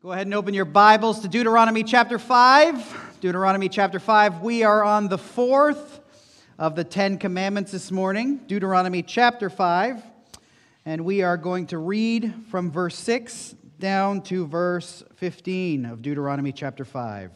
[0.00, 3.18] Go ahead and open your Bibles to Deuteronomy chapter 5.
[3.20, 4.42] Deuteronomy chapter 5.
[4.42, 5.98] We are on the fourth
[6.56, 8.36] of the Ten Commandments this morning.
[8.46, 10.00] Deuteronomy chapter 5.
[10.86, 16.52] And we are going to read from verse 6 down to verse 15 of Deuteronomy
[16.52, 17.32] chapter 5.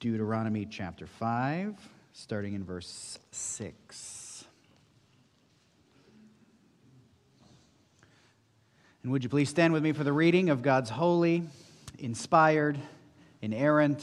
[0.00, 1.76] Deuteronomy chapter 5,
[2.14, 4.23] starting in verse 6.
[9.04, 11.42] And would you please stand with me for the reading of God's holy,
[11.98, 12.78] inspired,
[13.42, 14.02] inerrant,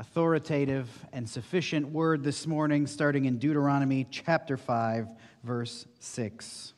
[0.00, 5.06] authoritative, and sufficient word this morning, starting in Deuteronomy chapter 5,
[5.44, 6.72] verse 6.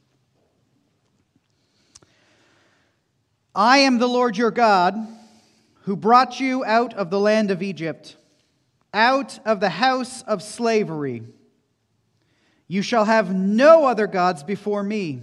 [3.55, 4.95] I am the Lord your God,
[5.85, 8.19] who brought you out of the land of Egypt,
[8.93, 11.23] out of the house of slavery.
[12.69, 15.23] You shall have no other gods before me.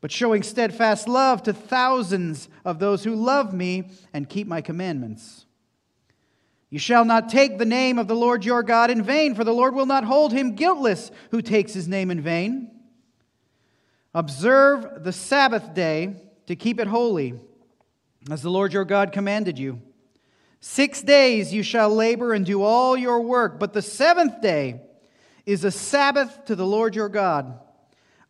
[0.00, 5.46] but showing steadfast love to thousands of those who love me and keep my commandments.
[6.70, 9.54] You shall not take the name of the Lord your God in vain, for the
[9.54, 12.70] Lord will not hold him guiltless who takes his name in vain.
[14.14, 17.34] Observe the Sabbath day to keep it holy,
[18.30, 19.80] as the Lord your God commanded you.
[20.60, 24.80] Six days you shall labor and do all your work, but the seventh day
[25.44, 27.60] is a Sabbath to the Lord your God.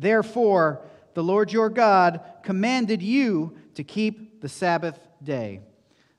[0.00, 0.80] Therefore,
[1.12, 5.60] the Lord your God commanded you to keep the Sabbath day.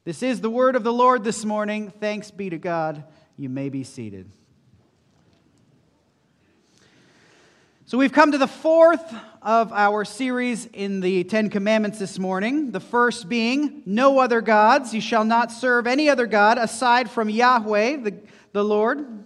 [0.04, 1.92] This is the word of the Lord this morning.
[2.00, 3.04] Thanks be to God.
[3.38, 4.30] You may be seated.
[7.88, 9.04] So, we've come to the fourth
[9.42, 12.72] of our series in the Ten Commandments this morning.
[12.72, 14.94] The first being, No other gods.
[14.94, 18.16] You shall not serve any other God aside from Yahweh, the,
[18.54, 19.26] the Lord.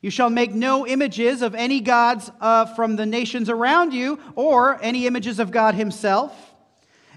[0.00, 4.78] You shall make no images of any gods uh, from the nations around you, or
[4.82, 6.54] any images of God Himself.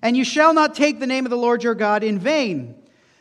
[0.01, 2.75] And you shall not take the name of the Lord your God in vain.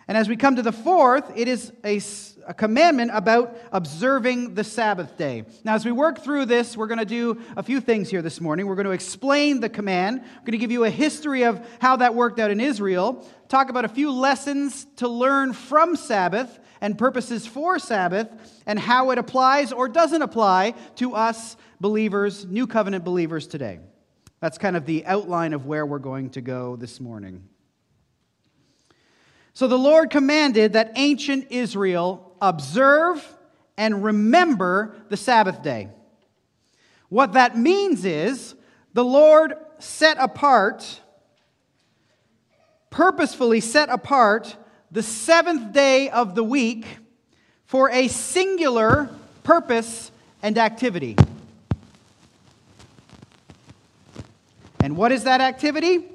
[0.08, 2.00] And as we come to the fourth, it is a,
[2.46, 5.44] a commandment about observing the Sabbath day.
[5.62, 8.40] Now, as we work through this, we're going to do a few things here this
[8.40, 8.66] morning.
[8.66, 11.96] We're going to explain the command, we're going to give you a history of how
[11.96, 16.96] that worked out in Israel, talk about a few lessons to learn from Sabbath, and
[16.96, 18.28] purposes for Sabbath
[18.66, 23.80] and how it applies or doesn't apply to us believers, new covenant believers today.
[24.40, 27.44] That's kind of the outline of where we're going to go this morning.
[29.52, 33.26] So the Lord commanded that ancient Israel observe
[33.76, 35.88] and remember the Sabbath day.
[37.08, 38.54] What that means is
[38.94, 41.00] the Lord set apart,
[42.88, 44.56] purposefully set apart
[44.90, 46.84] the seventh day of the week
[47.64, 49.08] for a singular
[49.44, 50.10] purpose
[50.42, 51.16] and activity.
[54.82, 56.08] And what is that activity?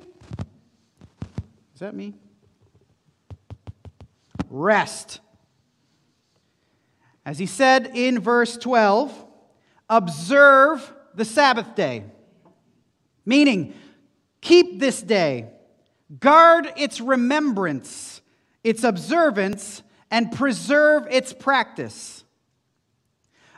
[1.74, 2.14] Is that me?
[4.50, 5.20] Rest.
[7.26, 9.26] As he said in verse 12,
[9.90, 12.04] observe the Sabbath day.
[13.26, 13.74] Meaning,
[14.42, 15.48] keep this day,
[16.20, 18.22] guard its remembrance
[18.66, 22.24] its observance, and preserve its practice.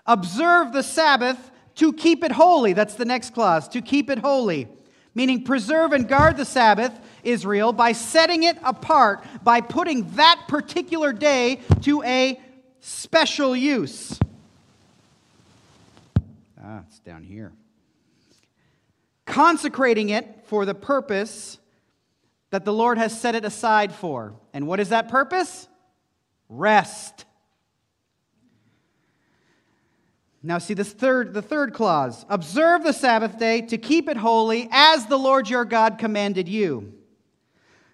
[0.05, 2.73] Observe the Sabbath to keep it holy.
[2.73, 4.67] That's the next clause, to keep it holy.
[5.15, 6.91] Meaning, preserve and guard the Sabbath,
[7.23, 12.39] Israel, by setting it apart, by putting that particular day to a
[12.81, 14.19] special use.
[16.61, 17.53] Ah, it's down here.
[19.25, 21.59] Consecrating it for the purpose
[22.57, 24.33] that the Lord has set it aside for.
[24.51, 25.67] And what is that purpose?
[26.49, 27.25] Rest.
[30.41, 32.25] Now see this third the third clause.
[32.29, 36.95] Observe the Sabbath day to keep it holy as the Lord your God commanded you.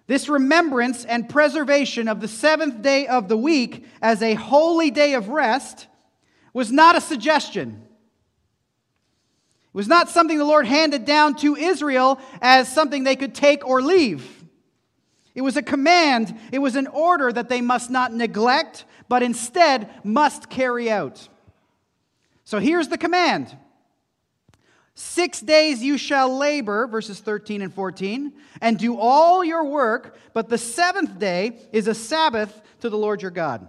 [0.06, 5.12] This remembrance and preservation of the seventh day of the week as a holy day
[5.12, 5.88] of rest
[6.54, 7.86] was not a suggestion.
[9.66, 13.68] It was not something the Lord handed down to Israel as something they could take
[13.68, 14.33] or leave.
[15.34, 19.90] It was a command, it was an order that they must not neglect, but instead
[20.04, 21.28] must carry out.
[22.44, 23.56] So here's the command
[24.96, 30.48] Six days you shall labor, verses 13 and 14, and do all your work, but
[30.48, 33.66] the seventh day is a Sabbath to the Lord your God.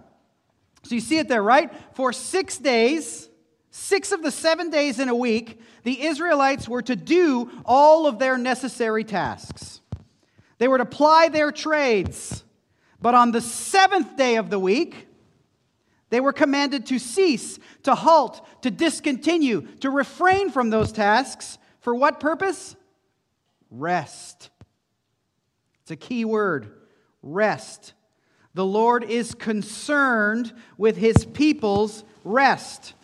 [0.84, 1.72] So you see it there, right?
[1.94, 3.28] For six days,
[3.72, 8.20] six of the seven days in a week, the Israelites were to do all of
[8.20, 9.80] their necessary tasks.
[10.58, 12.44] They were to ply their trades.
[13.00, 15.06] But on the seventh day of the week,
[16.10, 21.58] they were commanded to cease, to halt, to discontinue, to refrain from those tasks.
[21.80, 22.76] For what purpose?
[23.70, 24.50] Rest.
[25.82, 26.72] It's a key word
[27.22, 27.92] rest.
[28.54, 32.94] The Lord is concerned with his people's rest.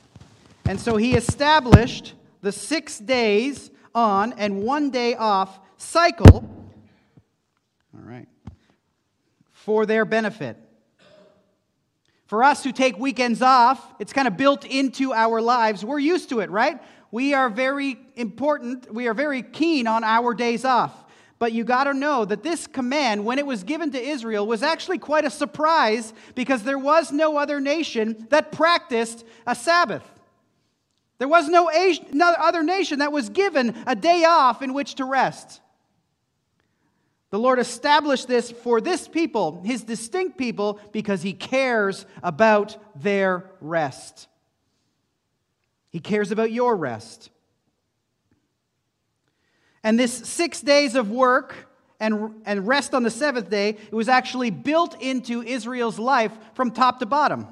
[0.65, 6.49] And so he established the six days on and one day off cycle.
[7.95, 8.29] All right.
[9.65, 10.57] For their benefit.
[12.27, 15.85] For us who take weekends off, it's kind of built into our lives.
[15.85, 16.81] We're used to it, right?
[17.11, 20.93] We are very important, we are very keen on our days off.
[21.39, 24.63] But you got to know that this command, when it was given to Israel, was
[24.63, 30.05] actually quite a surprise because there was no other nation that practiced a Sabbath.
[31.19, 35.61] There was no other nation that was given a day off in which to rest.
[37.33, 43.51] The Lord established this for this people, his distinct people, because he cares about their
[43.63, 44.29] rest.
[45.89, 47.31] He cares about your rest.
[49.83, 51.55] And this six days of work
[51.99, 56.71] and, and rest on the seventh day, it was actually built into Israel's life from
[56.71, 57.47] top to bottom.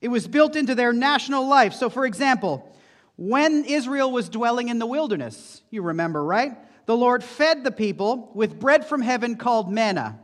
[0.00, 1.72] It was built into their national life.
[1.72, 2.72] So, for example,
[3.16, 6.56] when Israel was dwelling in the wilderness, you remember, right?
[6.86, 10.18] The Lord fed the people with bread from heaven called manna.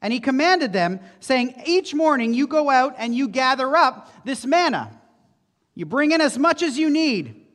[0.00, 4.46] And he commanded them, saying, Each morning you go out and you gather up this
[4.46, 4.96] manna.
[5.74, 7.46] You bring in as much as you need,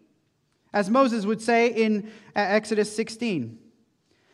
[0.73, 3.59] as Moses would say in uh, Exodus 16.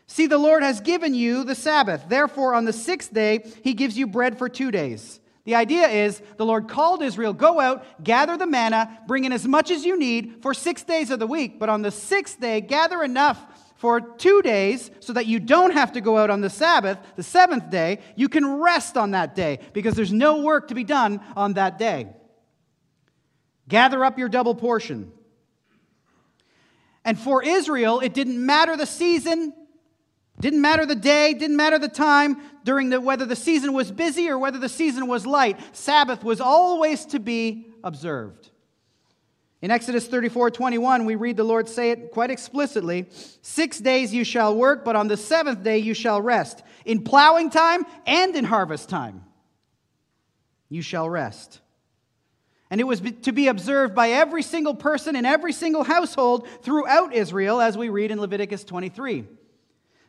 [0.07, 2.05] See, the Lord has given you the Sabbath.
[2.07, 5.19] Therefore, on the sixth day, he gives you bread for two days.
[5.45, 9.47] The idea is the Lord called Israel, go out, gather the manna, bring in as
[9.47, 11.59] much as you need for six days of the week.
[11.59, 13.39] But on the sixth day, gather enough
[13.79, 17.23] for two days so that you don't have to go out on the Sabbath, the
[17.23, 17.99] seventh day.
[18.17, 21.79] You can rest on that day because there's no work to be done on that
[21.79, 22.09] day.
[23.69, 25.13] Gather up your double portion.
[27.05, 29.53] And for Israel, it didn't matter the season,
[30.41, 32.35] didn't matter the day, didn't matter the time,
[32.65, 35.57] during the, whether the season was busy or whether the season was light.
[35.73, 38.51] Sabbath was always to be observed.
[39.61, 43.07] In Exodus 34 21, we read the Lord say it quite explicitly
[43.41, 46.63] Six days you shall work, but on the seventh day you shall rest.
[46.85, 49.23] In plowing time and in harvest time,
[50.69, 51.59] you shall rest.
[52.71, 57.13] And it was to be observed by every single person in every single household throughout
[57.13, 59.27] Israel, as we read in Leviticus 23.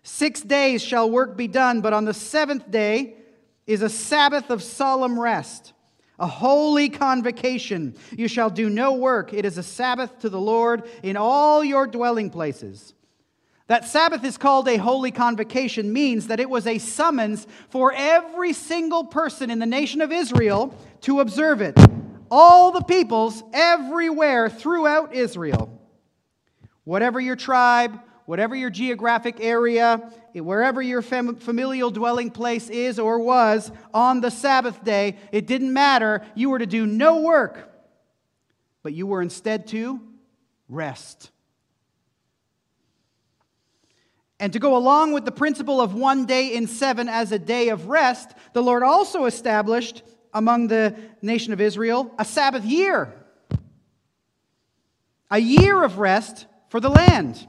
[0.02, 3.16] Six days shall work be done, but on the seventh day
[3.66, 5.72] is a Sabbath of solemn rest
[6.20, 7.96] a holy convocation.
[8.12, 9.32] You shall do no work.
[9.32, 12.94] It is a Sabbath to the Lord in all your dwelling places.
[13.66, 18.52] That Sabbath is called a holy convocation means that it was a summons for every
[18.52, 21.78] single person in the nation of Israel to observe it.
[22.30, 25.80] All the peoples everywhere throughout Israel.
[26.84, 27.98] Whatever your tribe,
[28.30, 34.30] whatever your geographic area, wherever your fam- familial dwelling place is or was on the
[34.30, 36.24] Sabbath day, it didn't matter.
[36.36, 37.68] You were to do no work,
[38.84, 40.00] but you were instead to
[40.68, 41.32] rest.
[44.38, 47.70] And to go along with the principle of one day in seven as a day
[47.70, 53.12] of rest, the Lord also established among the nation of Israel a Sabbath year.
[55.32, 57.48] A year of rest for the land.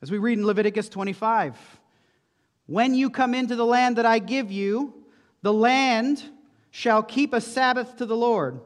[0.00, 1.56] As we read in Leviticus 25,
[2.66, 4.94] when you come into the land that I give you,
[5.42, 6.22] the land
[6.70, 8.60] shall keep a Sabbath to the Lord.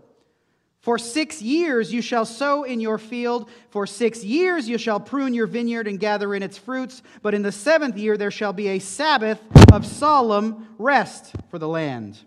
[0.81, 3.49] For six years you shall sow in your field.
[3.71, 7.03] For six years you shall prune your vineyard and gather in its fruits.
[7.23, 9.41] But in the seventh year there shall be a Sabbath
[9.73, 12.19] of solemn rest for the land.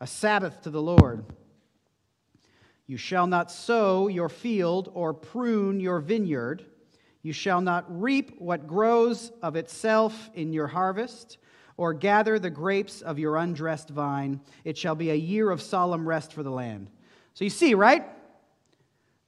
[0.00, 1.24] A Sabbath to the Lord.
[2.92, 6.66] You shall not sow your field or prune your vineyard.
[7.22, 11.38] You shall not reap what grows of itself in your harvest,
[11.78, 14.42] or gather the grapes of your undressed vine.
[14.64, 16.90] It shall be a year of solemn rest for the land.
[17.32, 18.04] So you see, right?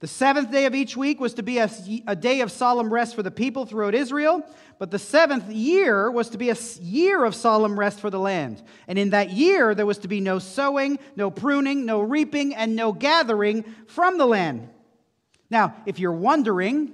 [0.05, 1.71] The seventh day of each week was to be a,
[2.07, 4.43] a, day of solemn rest for the people throughout Israel,
[4.79, 8.63] but the seventh year was to be a year of solemn rest for the land.
[8.87, 12.77] And in that year, there was to be no sowing, no pruning, no reaping, and
[12.77, 14.69] no gathering from the land.
[15.49, 16.93] Now, if you're wondering,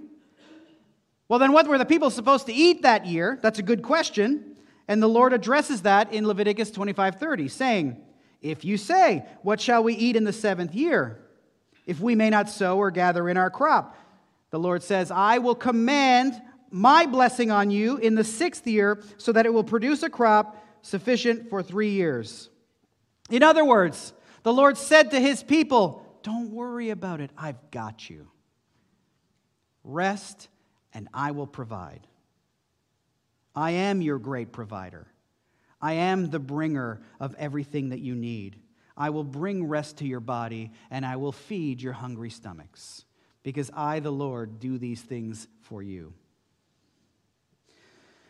[1.26, 3.40] well, then what were the people supposed to eat that year?
[3.43, 4.57] That's a good question.
[4.87, 7.97] And the Lord addresses that in Leviticus 25:30, saying,
[8.40, 11.26] If you say, What shall we eat in the seventh year?
[11.90, 13.97] If we may not sow or gather in our crop.
[14.50, 19.32] The Lord says, I will command my blessing on you in the sixth year, so
[19.32, 22.49] that it will produce a crop sufficient for three years.
[23.28, 24.12] In other words,
[24.44, 28.28] the Lord said to his people, Don't worry about it, I've got you.
[29.82, 30.49] Rest,
[30.94, 32.06] and I will provide.
[33.52, 35.09] I am your great provider.
[35.82, 38.60] I am the bringer of everything that you need.
[39.00, 43.07] I will bring rest to your body, and I will feed your hungry stomachs,
[43.42, 46.12] because I, the Lord, do these things for you.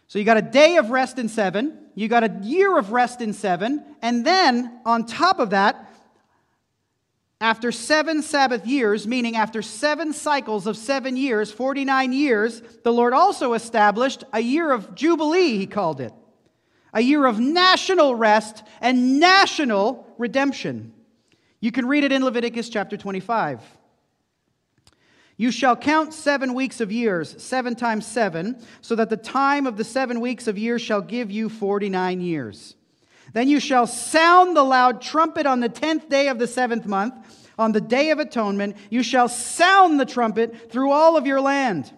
[0.07, 3.21] So you got a day of rest in seven, you got a year of rest
[3.21, 5.91] in seven, and then on top of that,
[7.41, 13.13] after seven Sabbath years, meaning after seven cycles of seven years, 49 years, the Lord
[13.13, 16.13] also established a year of Jubilee, he called it.
[16.93, 20.93] A year of national rest and national redemption.
[21.61, 23.63] You can read it in Leviticus chapter 25.
[25.37, 29.79] You shall count seven weeks of years, seven times seven, so that the time of
[29.79, 32.77] the seven weeks of years shall give you 49 years.
[33.33, 37.49] Then you shall sound the loud trumpet on the tenth day of the seventh month.
[37.59, 41.91] On the day of atonement, you shall sound the trumpet through all of your land.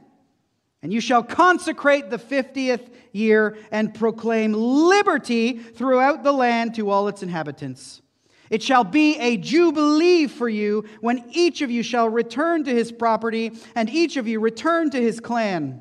[0.82, 7.08] And you shall consecrate the fiftieth year and proclaim liberty throughout the land to all
[7.08, 8.02] its inhabitants.
[8.52, 12.92] It shall be a jubilee for you when each of you shall return to his
[12.92, 15.80] property, and each of you return to his clan.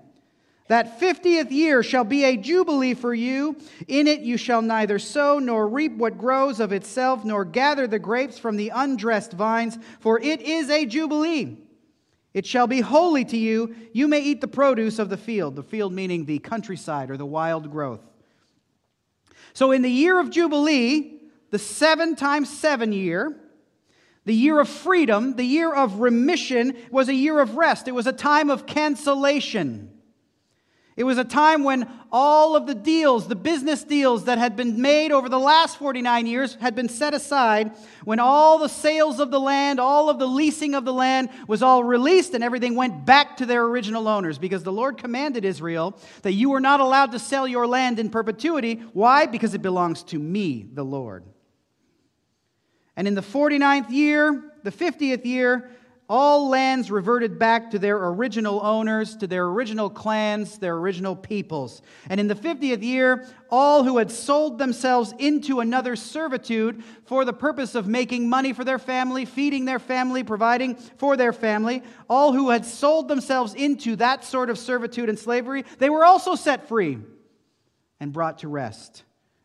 [0.69, 3.57] That fiftieth year shall be a jubilee for you.
[3.89, 7.99] In it you shall neither sow nor reap what grows of itself, nor gather the
[7.99, 11.57] grapes from the undressed vines, for it is a jubilee.
[12.33, 13.75] It shall be holy to you.
[13.91, 17.25] You may eat the produce of the field, the field meaning the countryside or the
[17.25, 18.07] wild growth.
[19.51, 21.20] So, in the year of Jubilee,
[21.51, 23.35] the seven times seven year,
[24.25, 27.87] the year of freedom, the year of remission, was a year of rest.
[27.87, 29.91] It was a time of cancellation.
[30.97, 34.81] It was a time when all of the deals, the business deals that had been
[34.81, 37.71] made over the last 49 years, had been set aside,
[38.03, 41.63] when all the sales of the land, all of the leasing of the land was
[41.63, 45.97] all released and everything went back to their original owners because the Lord commanded Israel
[46.23, 48.75] that you were not allowed to sell your land in perpetuity.
[48.91, 49.25] Why?
[49.25, 51.23] Because it belongs to me, the Lord.
[52.95, 55.71] And in the 49th year, the 50th year,
[56.13, 61.81] all lands reverted back to their original owners, to their original clans, their original peoples.
[62.09, 67.31] And in the 50th year, all who had sold themselves into another servitude for the
[67.31, 72.33] purpose of making money for their family, feeding their family, providing for their family, all
[72.33, 76.67] who had sold themselves into that sort of servitude and slavery, they were also set
[76.67, 76.97] free
[78.01, 79.03] and brought to rest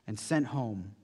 [0.08, 0.95] and sent home.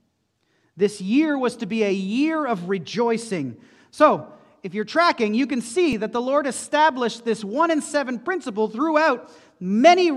[0.75, 3.57] This year was to be a year of rejoicing.
[3.91, 4.27] So,
[4.63, 8.69] if you're tracking, you can see that the Lord established this one in seven principle
[8.69, 10.09] throughout many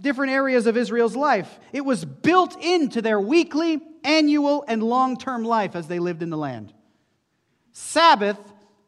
[0.00, 1.58] different areas of Israel's life.
[1.72, 6.30] It was built into their weekly, annual, and long term life as they lived in
[6.30, 6.72] the land.
[7.72, 8.38] Sabbath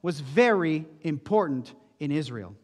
[0.00, 2.54] was very important in Israel.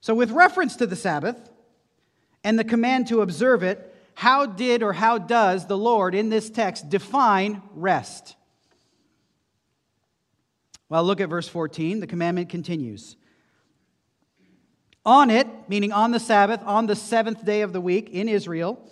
[0.00, 1.50] So, with reference to the Sabbath
[2.44, 6.48] and the command to observe it, how did or how does the Lord in this
[6.48, 8.34] text define rest?
[10.88, 12.00] Well, look at verse 14.
[12.00, 13.16] The commandment continues.
[15.04, 18.90] On it, meaning on the Sabbath, on the seventh day of the week in Israel,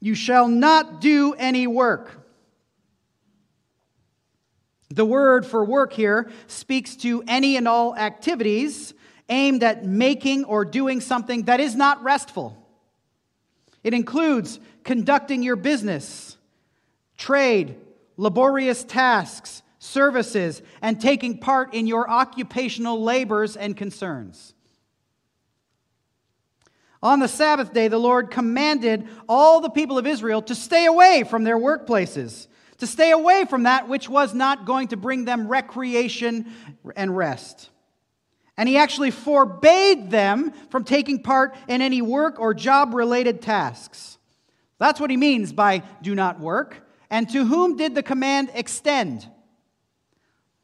[0.00, 2.26] you shall not do any work.
[4.88, 8.94] The word for work here speaks to any and all activities
[9.28, 12.65] aimed at making or doing something that is not restful.
[13.86, 16.36] It includes conducting your business,
[17.16, 17.76] trade,
[18.16, 24.54] laborious tasks, services, and taking part in your occupational labors and concerns.
[27.00, 31.22] On the Sabbath day, the Lord commanded all the people of Israel to stay away
[31.22, 35.46] from their workplaces, to stay away from that which was not going to bring them
[35.46, 36.52] recreation
[36.96, 37.70] and rest.
[38.56, 44.16] And he actually forbade them from taking part in any work or job related tasks.
[44.78, 46.86] That's what he means by do not work.
[47.10, 49.28] And to whom did the command extend?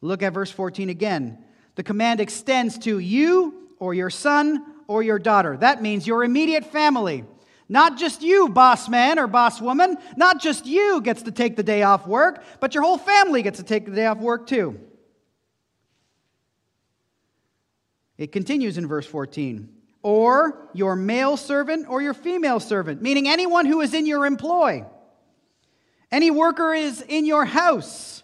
[0.01, 1.43] Look at verse 14 again.
[1.75, 5.57] The command extends to you or your son or your daughter.
[5.57, 7.23] That means your immediate family.
[7.69, 9.97] Not just you, boss man or boss woman.
[10.17, 13.59] Not just you gets to take the day off work, but your whole family gets
[13.59, 14.79] to take the day off work too.
[18.17, 19.69] It continues in verse 14.
[20.01, 24.85] Or your male servant or your female servant, meaning anyone who is in your employ.
[26.11, 28.23] Any worker is in your house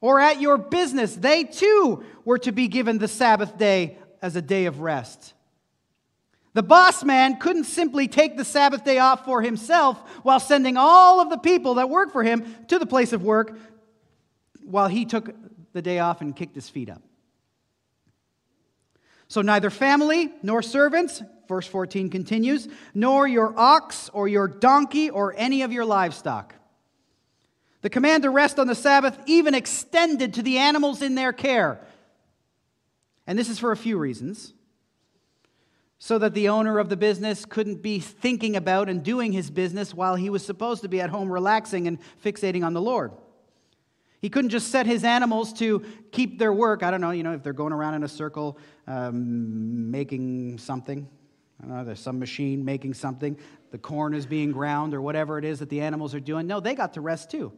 [0.00, 4.42] or at your business, they too were to be given the Sabbath day as a
[4.42, 5.32] day of rest.
[6.52, 11.20] The boss man couldn't simply take the Sabbath day off for himself while sending all
[11.20, 13.58] of the people that work for him to the place of work
[14.62, 15.34] while he took
[15.72, 17.02] the day off and kicked his feet up.
[19.28, 25.34] So neither family nor servants, verse 14 continues, nor your ox or your donkey or
[25.36, 26.54] any of your livestock.
[27.82, 31.80] The command to rest on the Sabbath even extended to the animals in their care.
[33.26, 34.54] And this is for a few reasons.
[35.98, 39.94] So that the owner of the business couldn't be thinking about and doing his business
[39.94, 43.12] while he was supposed to be at home relaxing and fixating on the Lord.
[44.20, 46.82] He couldn't just set his animals to keep their work.
[46.82, 51.08] I don't know, you know, if they're going around in a circle um, making something.
[51.62, 53.38] I don't know, there's some machine making something.
[53.70, 56.46] The corn is being ground or whatever it is that the animals are doing.
[56.46, 57.52] No, they got to rest too.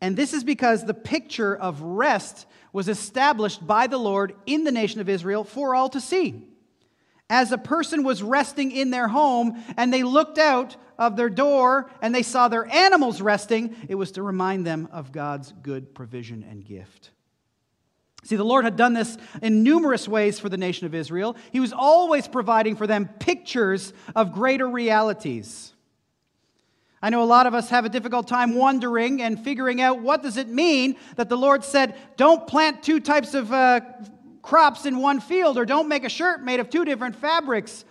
[0.00, 4.72] And this is because the picture of rest was established by the Lord in the
[4.72, 6.49] nation of Israel for all to see.
[7.30, 11.88] As a person was resting in their home and they looked out of their door
[12.02, 16.44] and they saw their animals resting, it was to remind them of God's good provision
[16.50, 17.10] and gift.
[18.24, 21.36] See, the Lord had done this in numerous ways for the nation of Israel.
[21.52, 25.72] He was always providing for them pictures of greater realities.
[27.00, 30.22] I know a lot of us have a difficult time wondering and figuring out what
[30.22, 33.80] does it mean that the Lord said, don't plant two types of uh,
[34.42, 37.84] crops in one field or don't make a shirt made of two different fabrics.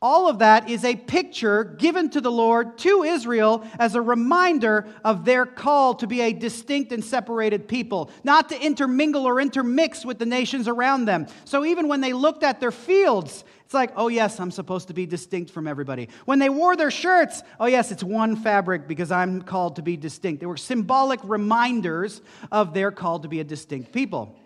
[0.00, 4.86] All of that is a picture given to the Lord to Israel as a reminder
[5.04, 10.04] of their call to be a distinct and separated people, not to intermingle or intermix
[10.04, 11.26] with the nations around them.
[11.44, 14.94] So even when they looked at their fields, it's like, oh, yes, I'm supposed to
[14.94, 16.08] be distinct from everybody.
[16.26, 19.96] When they wore their shirts, oh, yes, it's one fabric because I'm called to be
[19.96, 20.38] distinct.
[20.38, 24.37] They were symbolic reminders of their call to be a distinct people.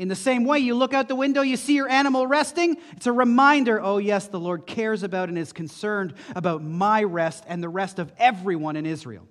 [0.00, 2.78] In the same way, you look out the window, you see your animal resting.
[2.92, 7.44] It's a reminder oh, yes, the Lord cares about and is concerned about my rest
[7.46, 9.28] and the rest of everyone in Israel.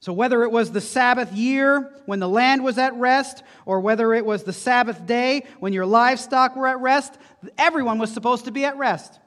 [0.00, 4.14] So, whether it was the Sabbath year when the land was at rest, or whether
[4.14, 7.16] it was the Sabbath day when your livestock were at rest,
[7.56, 9.20] everyone was supposed to be at rest.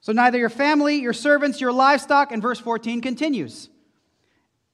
[0.00, 3.70] So, neither your family, your servants, your livestock, and verse 14 continues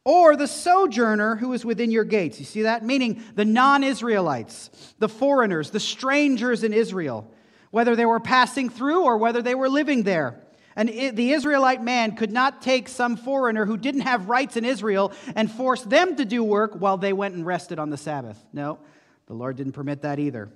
[0.05, 2.39] or the sojourner who is within your gates.
[2.39, 2.85] You see that?
[2.85, 7.33] Meaning the non Israelites, the foreigners, the strangers in Israel,
[7.71, 10.41] whether they were passing through or whether they were living there.
[10.75, 15.13] And the Israelite man could not take some foreigner who didn't have rights in Israel
[15.37, 18.43] and force them to do work while they went and rested on the Sabbath.
[18.53, 18.79] No,
[19.27, 20.51] the Lord didn't permit that either.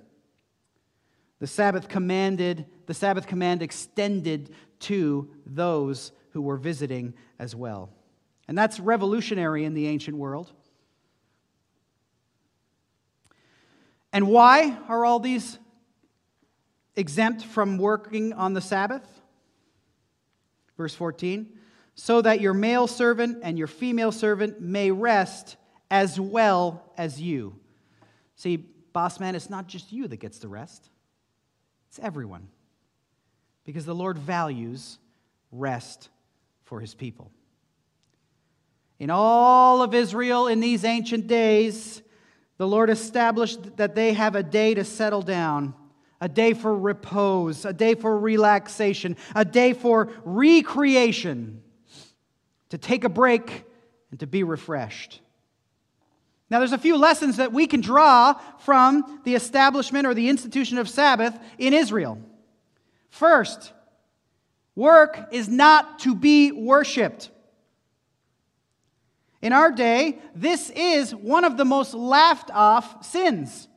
[1.39, 7.91] The Sabbath commanded, the Sabbath command extended to those who were visiting as well.
[8.49, 10.53] And that's revolutionary in the ancient world.
[14.13, 15.59] And why are all these
[16.95, 19.07] exempt from working on the Sabbath?
[20.77, 21.57] Verse 14
[21.97, 25.57] so that your male servant and your female servant may rest
[25.91, 27.59] as well as you.
[28.37, 30.91] See, boss man, it's not just you that gets the rest,
[31.89, 32.49] it's everyone.
[33.65, 34.99] Because the Lord values
[35.51, 36.11] rest
[36.65, 37.33] for his people.
[38.99, 42.03] In all of Israel in these ancient days,
[42.59, 45.75] the Lord established that they have a day to settle down,
[46.21, 51.63] a day for repose, a day for relaxation, a day for recreation,
[52.71, 53.65] to take a break
[54.11, 55.21] and to be refreshed.
[56.49, 60.79] Now, there's a few lessons that we can draw from the establishment or the institution
[60.79, 62.19] of Sabbath in Israel.
[63.11, 63.73] First,
[64.75, 67.31] work is not to be worshiped.
[69.43, 73.69] In our day, this is one of the most laughed off sins.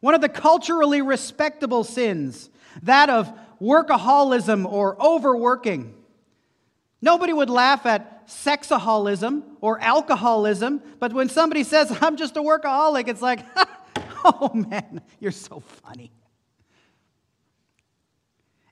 [0.00, 2.50] One of the culturally respectable sins,
[2.82, 5.94] that of workaholism or overworking.
[7.00, 13.08] Nobody would laugh at sexaholism or alcoholism, but when somebody says, I'm just a workaholic,
[13.08, 13.40] it's like,
[14.24, 16.10] oh man, you're so funny.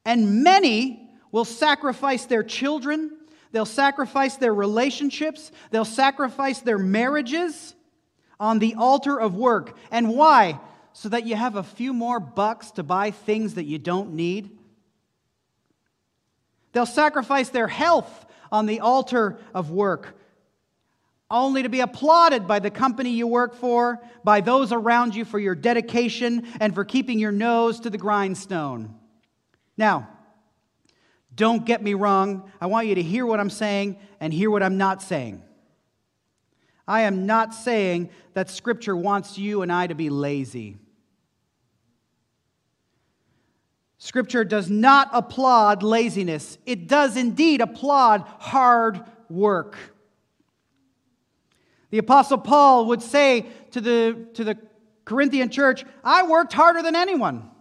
[0.05, 3.11] And many will sacrifice their children,
[3.53, 7.75] they'll sacrifice their relationships, they'll sacrifice their marriages
[8.41, 9.77] on the altar of work.
[9.91, 10.59] And why?
[10.95, 14.59] So that you have a few more bucks to buy things that you don't need.
[16.73, 20.19] They'll sacrifice their health on the altar of work,
[21.31, 25.39] only to be applauded by the company you work for, by those around you for
[25.39, 28.95] your dedication and for keeping your nose to the grindstone.
[29.79, 30.09] Now,
[31.35, 32.51] don't get me wrong.
[32.61, 35.43] I want you to hear what I'm saying and hear what I'm not saying.
[36.87, 40.77] I am not saying that Scripture wants you and I to be lazy.
[43.99, 49.79] Scripture does not applaud laziness, it does indeed applaud hard work.
[51.91, 54.59] The Apostle Paul would say to the, to the
[55.05, 57.52] Corinthian church, I worked harder than anyone.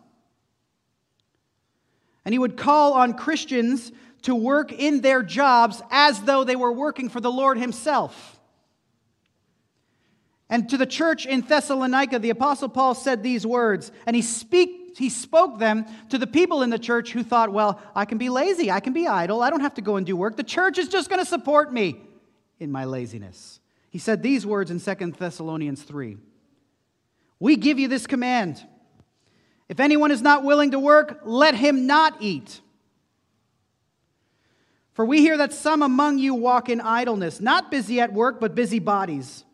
[2.25, 3.91] And he would call on Christians
[4.23, 8.39] to work in their jobs as though they were working for the Lord Himself.
[10.49, 14.97] And to the church in Thessalonica, the Apostle Paul said these words, and he, speak,
[14.97, 18.29] he spoke them to the people in the church who thought, well, I can be
[18.29, 20.35] lazy, I can be idle, I don't have to go and do work.
[20.35, 22.01] The church is just going to support me
[22.59, 23.61] in my laziness.
[23.89, 26.17] He said these words in 2 Thessalonians 3
[27.39, 28.61] We give you this command
[29.71, 32.59] if anyone is not willing to work, let him not eat.
[34.91, 38.53] For we hear that some among you walk in idleness, not busy at work, but
[38.53, 39.45] busy bodies.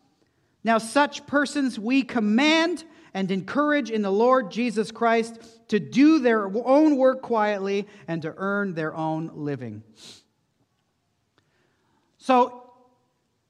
[0.64, 2.82] Now, such persons we command
[3.14, 8.34] and encourage in the Lord Jesus Christ to do their own work quietly and to
[8.36, 9.84] earn their own living.
[12.16, 12.72] So,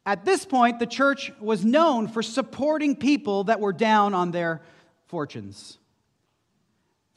[0.04, 4.60] at this point, the church was known for supporting people that were down on their
[5.06, 5.78] fortunes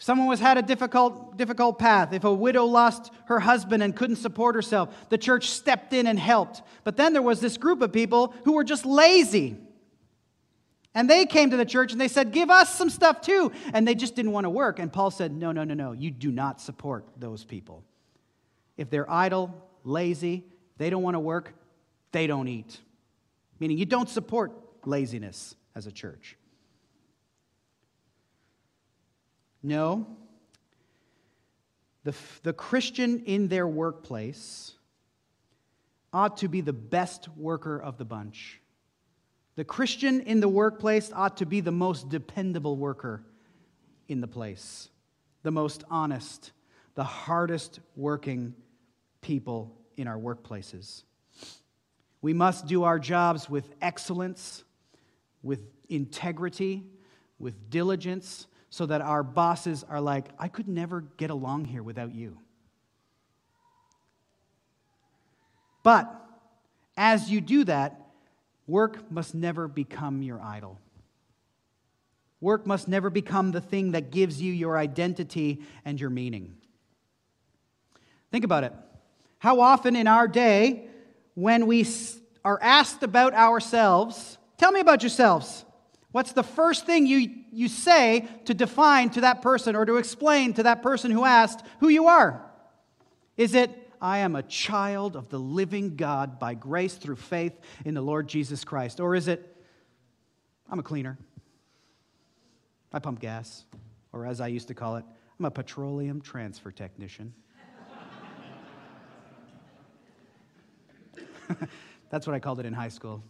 [0.02, 4.16] someone was had a difficult difficult path if a widow lost her husband and couldn't
[4.16, 6.62] support herself the church stepped in and helped.
[6.84, 9.58] But then there was this group of people who were just lazy.
[10.94, 13.52] And they came to the church and they said give us some stuff too.
[13.74, 14.80] And they just didn't want to work.
[14.80, 15.92] And paul said no no no no.
[15.92, 17.84] You do not support those people.
[18.78, 20.44] If they're idle lazy
[20.78, 21.54] they don't want to work
[22.12, 22.80] they don't eat.
[23.60, 24.52] Meaning you don't support
[24.84, 26.38] laziness as a church
[29.64, 30.08] No.
[32.04, 34.74] The, the Christian in their workplace
[36.14, 38.60] ought to be the best worker of the bunch.
[39.56, 43.24] The Christian in the workplace ought to be the most dependable worker
[44.08, 44.90] in the place,
[45.44, 46.52] the most honest,
[46.96, 48.56] the hardest working
[49.22, 51.04] people in our workplaces.
[52.22, 54.64] We must do our jobs with excellence,
[55.44, 56.84] with integrity,
[57.40, 62.16] with diligence, so that our bosses are like, I could never get along here without
[62.16, 62.40] you.
[65.84, 66.10] But
[66.96, 68.00] as you do that,
[68.68, 70.80] work must never become your idol.
[72.40, 76.56] Work must never become the thing that gives you your identity and your meaning.
[78.32, 78.74] Think about it.
[79.40, 80.88] How often in our day,
[81.34, 81.86] when we
[82.46, 85.66] are asked about ourselves, tell me about yourselves.
[86.12, 90.54] What's the first thing you, you say to define to that person or to explain
[90.54, 92.46] to that person who asked who you are?
[93.38, 93.72] Is it,
[94.02, 98.28] I am a child of the living God by grace through faith in the Lord
[98.28, 99.00] Jesus Christ?
[99.00, 99.56] Or is it,
[100.70, 101.18] I'm a cleaner,
[102.92, 103.64] I pump gas,
[104.12, 105.06] or as I used to call it,
[105.40, 107.34] I'm a petroleum transfer technician?
[112.10, 113.24] That's what I called it in high school.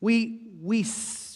[0.00, 0.86] We, we,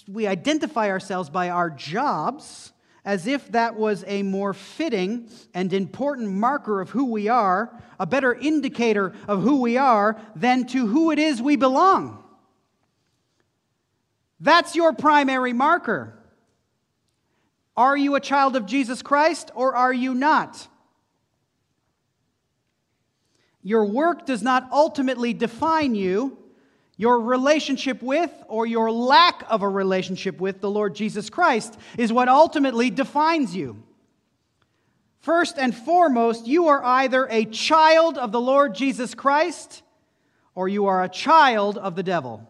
[0.08, 2.72] we identify ourselves by our jobs
[3.04, 8.06] as if that was a more fitting and important marker of who we are, a
[8.06, 12.22] better indicator of who we are than to who it is we belong.
[14.40, 16.18] That's your primary marker.
[17.76, 20.68] Are you a child of Jesus Christ or are you not?
[23.62, 26.38] Your work does not ultimately define you
[26.96, 32.12] your relationship with, or your lack of a relationship with, the Lord Jesus Christ is
[32.12, 33.82] what ultimately defines you.
[35.20, 39.82] First and foremost, you are either a child of the Lord Jesus Christ
[40.54, 42.48] or you are a child of the devil.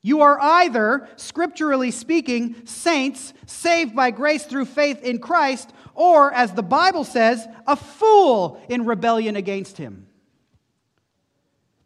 [0.00, 6.52] You are either, scripturally speaking, saints saved by grace through faith in Christ, or, as
[6.52, 10.06] the Bible says, a fool in rebellion against him.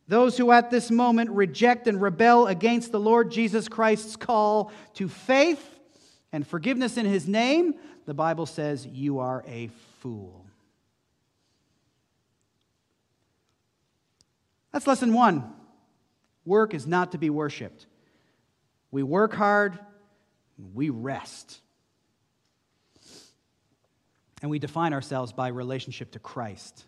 [0.09, 5.09] Those who at this moment reject and rebel against the Lord Jesus Christ's call to
[5.09, 5.79] faith
[6.33, 9.69] and forgiveness in his name, the Bible says, you are a
[10.01, 10.47] fool.
[14.73, 15.53] That's lesson one.
[16.45, 17.87] Work is not to be worshiped.
[18.93, 19.77] We work hard,
[20.75, 21.61] we rest.
[24.41, 26.85] And we define ourselves by relationship to Christ.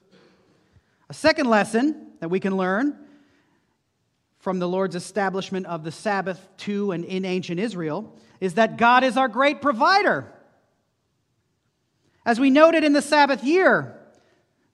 [1.09, 2.97] A second lesson that we can learn
[4.49, 9.05] from the Lord's establishment of the Sabbath to and in ancient Israel is that God
[9.05, 10.33] is our great provider.
[12.25, 14.01] As we noted in the Sabbath year,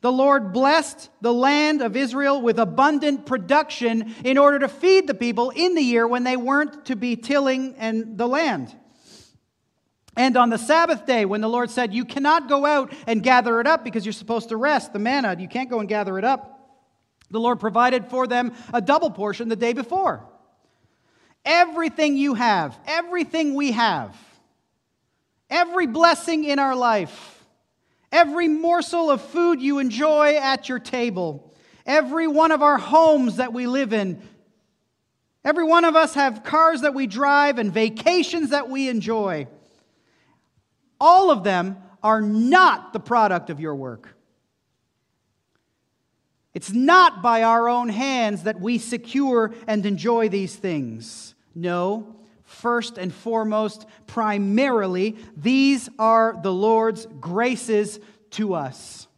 [0.01, 5.13] the Lord blessed the land of Israel with abundant production in order to feed the
[5.13, 8.73] people in the year when they weren't to be tilling and the land.
[10.17, 13.59] And on the Sabbath day, when the Lord said, You cannot go out and gather
[13.61, 16.25] it up because you're supposed to rest, the manna, you can't go and gather it
[16.25, 16.54] up.
[17.31, 20.25] The Lord provided for them a double portion the day before.
[21.45, 24.17] Everything you have, everything we have,
[25.51, 27.45] every blessing in our life,
[28.11, 31.53] every morsel of food you enjoy at your table,
[31.85, 34.23] every one of our homes that we live in.
[35.45, 39.47] Every one of us have cars that we drive and vacations that we enjoy.
[40.99, 44.14] All of them are not the product of your work.
[46.55, 51.35] It's not by our own hands that we secure and enjoy these things.
[51.55, 52.15] No,
[52.45, 57.99] first and foremost, primarily, these are the Lord's graces
[58.31, 59.09] to us.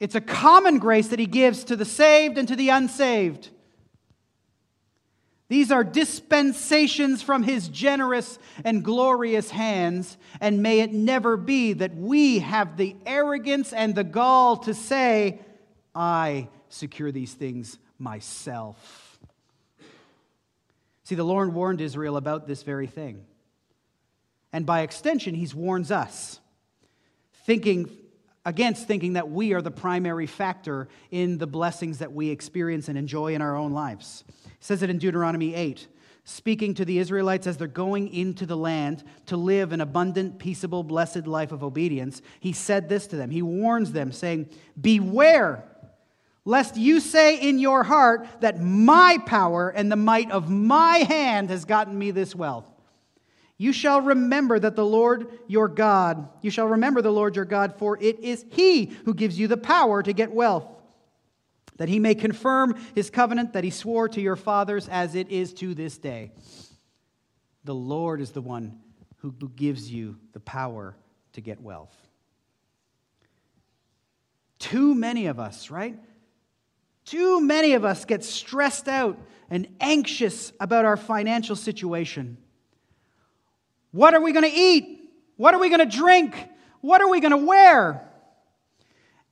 [0.00, 3.50] It's a common grace that He gives to the saved and to the unsaved.
[5.54, 11.94] These are dispensations from His generous and glorious hands, and may it never be that
[11.94, 15.38] we have the arrogance and the gall to say,
[15.94, 19.20] I secure these things myself.
[21.04, 23.24] See, the Lord warned Israel about this very thing.
[24.52, 26.40] And by extension, he warns us,
[27.44, 27.88] thinking
[28.44, 32.98] against thinking that we are the primary factor in the blessings that we experience and
[32.98, 34.24] enjoy in our own lives.
[34.42, 35.86] He says it in Deuteronomy 8,
[36.24, 40.82] speaking to the Israelites as they're going into the land to live an abundant, peaceable,
[40.82, 42.20] blessed life of obedience.
[42.40, 43.30] He said this to them.
[43.30, 45.64] He warns them, saying, Beware
[46.44, 51.50] lest you say in your heart that my power and the might of my hand
[51.50, 52.70] has gotten me this wealth.
[53.56, 57.78] You shall remember that the Lord your God, you shall remember the Lord your God,
[57.78, 60.66] for it is He who gives you the power to get wealth,
[61.76, 65.52] that He may confirm His covenant that He swore to your fathers as it is
[65.54, 66.32] to this day.
[67.62, 68.80] The Lord is the one
[69.18, 70.96] who gives you the power
[71.32, 71.96] to get wealth.
[74.58, 75.98] Too many of us, right?
[77.04, 82.38] Too many of us get stressed out and anxious about our financial situation.
[83.94, 85.08] What are we going to eat?
[85.36, 86.34] What are we going to drink?
[86.80, 88.04] What are we going to wear?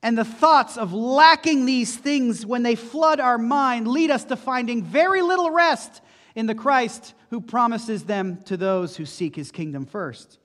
[0.04, 4.36] And the thoughts of lacking these things when they flood our mind lead us to
[4.36, 6.00] finding very little rest
[6.36, 10.38] in the Christ who promises them to those who seek his kingdom first.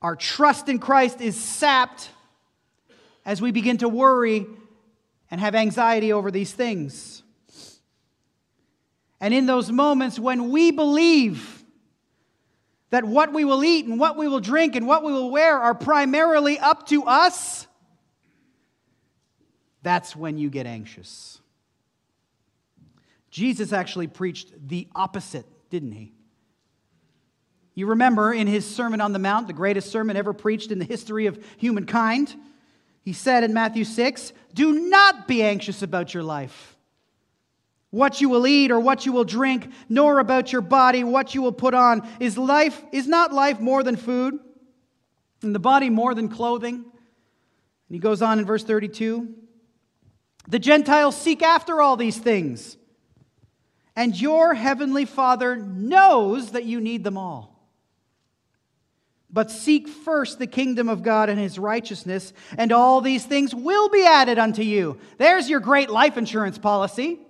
[0.00, 2.10] Our trust in Christ is sapped
[3.26, 4.46] as we begin to worry
[5.32, 7.24] and have anxiety over these things.
[9.20, 11.64] And in those moments when we believe
[12.90, 15.58] that what we will eat and what we will drink and what we will wear
[15.58, 17.66] are primarily up to us,
[19.82, 21.40] that's when you get anxious.
[23.30, 26.12] Jesus actually preached the opposite, didn't he?
[27.74, 30.84] You remember in his Sermon on the Mount, the greatest sermon ever preached in the
[30.84, 32.34] history of humankind,
[33.04, 36.76] he said in Matthew 6 Do not be anxious about your life,
[37.90, 41.42] what you will eat or what you will drink, nor about your body, what you
[41.42, 42.06] will put on.
[42.20, 44.38] Is, life, is not life more than food,
[45.42, 46.74] and the body more than clothing?
[46.74, 49.34] And he goes on in verse 32
[50.48, 52.76] The Gentiles seek after all these things,
[53.96, 57.54] and your heavenly Father knows that you need them all.
[59.30, 63.90] But seek first the kingdom of God and his righteousness, and all these things will
[63.90, 64.98] be added unto you.
[65.18, 67.20] There's your great life insurance policy.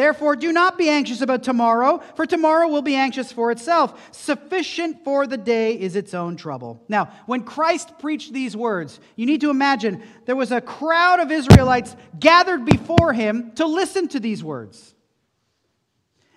[0.00, 4.16] Therefore, do not be anxious about tomorrow, for tomorrow will be anxious for itself.
[4.16, 6.82] Sufficient for the day is its own trouble.
[6.88, 11.30] Now, when Christ preached these words, you need to imagine there was a crowd of
[11.30, 14.94] Israelites gathered before him to listen to these words.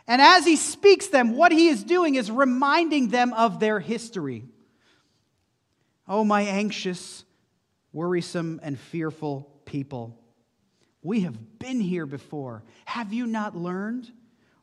[0.08, 4.43] And as he speaks them, what he is doing is reminding them of their history.
[6.06, 7.23] Oh, my anxious,
[7.93, 10.19] worrisome, and fearful people.
[11.04, 12.63] We have been here before.
[12.86, 14.10] Have you not learned?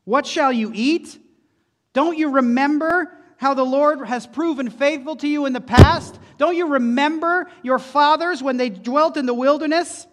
[0.03, 1.19] What shall you eat?
[1.93, 6.19] Don't you remember how the Lord has proven faithful to you in the past?
[6.37, 10.07] Don't you remember your fathers when they dwelt in the wilderness?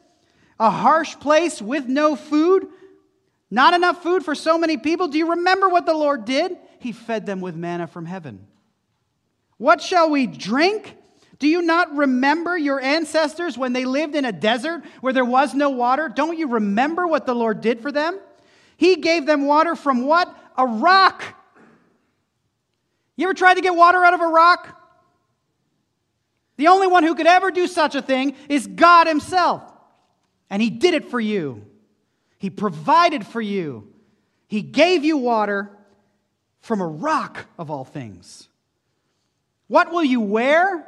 [0.61, 2.69] A harsh place with no food?
[3.51, 5.09] Not enough food for so many people?
[5.09, 6.59] Do you remember what the Lord did?
[6.79, 8.47] He fed them with manna from heaven.
[9.57, 10.95] What shall we drink?
[11.39, 15.55] Do you not remember your ancestors when they lived in a desert where there was
[15.55, 16.09] no water?
[16.09, 18.19] Don't you remember what the Lord did for them?
[18.77, 20.35] He gave them water from what?
[20.57, 21.23] A rock.
[23.17, 24.75] You ever tried to get water out of a rock?
[26.57, 29.63] The only one who could ever do such a thing is God Himself.
[30.51, 31.65] And He did it for you.
[32.39, 33.93] He provided for you.
[34.49, 35.71] He gave you water
[36.61, 38.49] from a rock of all things.
[39.69, 40.87] What will you wear?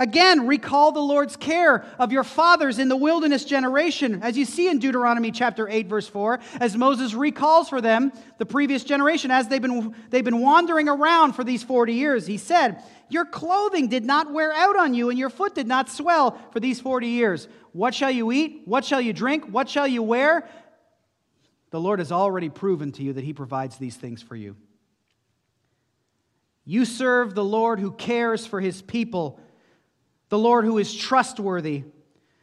[0.00, 4.66] Again, recall the Lord's care of your fathers in the wilderness generation, as you see
[4.66, 9.48] in Deuteronomy chapter 8, verse 4, as Moses recalls for them the previous generation as
[9.48, 12.26] they've been, they've been wandering around for these 40 years.
[12.26, 15.90] He said, Your clothing did not wear out on you, and your foot did not
[15.90, 17.46] swell for these 40 years.
[17.72, 18.62] What shall you eat?
[18.64, 19.44] What shall you drink?
[19.50, 20.48] What shall you wear?
[21.72, 24.56] The Lord has already proven to you that He provides these things for you.
[26.64, 29.38] You serve the Lord who cares for His people
[30.30, 31.84] the Lord who is trustworthy.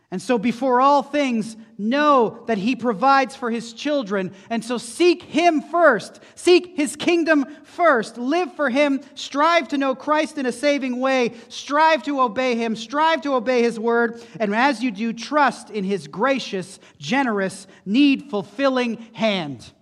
[0.10, 4.32] And so, before all things, know that He provides for His children.
[4.50, 6.22] And so, seek Him first.
[6.36, 8.18] Seek His kingdom first.
[8.18, 9.02] Live for Him.
[9.16, 11.34] Strive to know Christ in a saving way.
[11.50, 12.78] Strive to obey Him.
[12.78, 14.24] Strive to obey His word.
[14.40, 19.74] And as you do, trust in His gracious, generous, need fulfilling hand.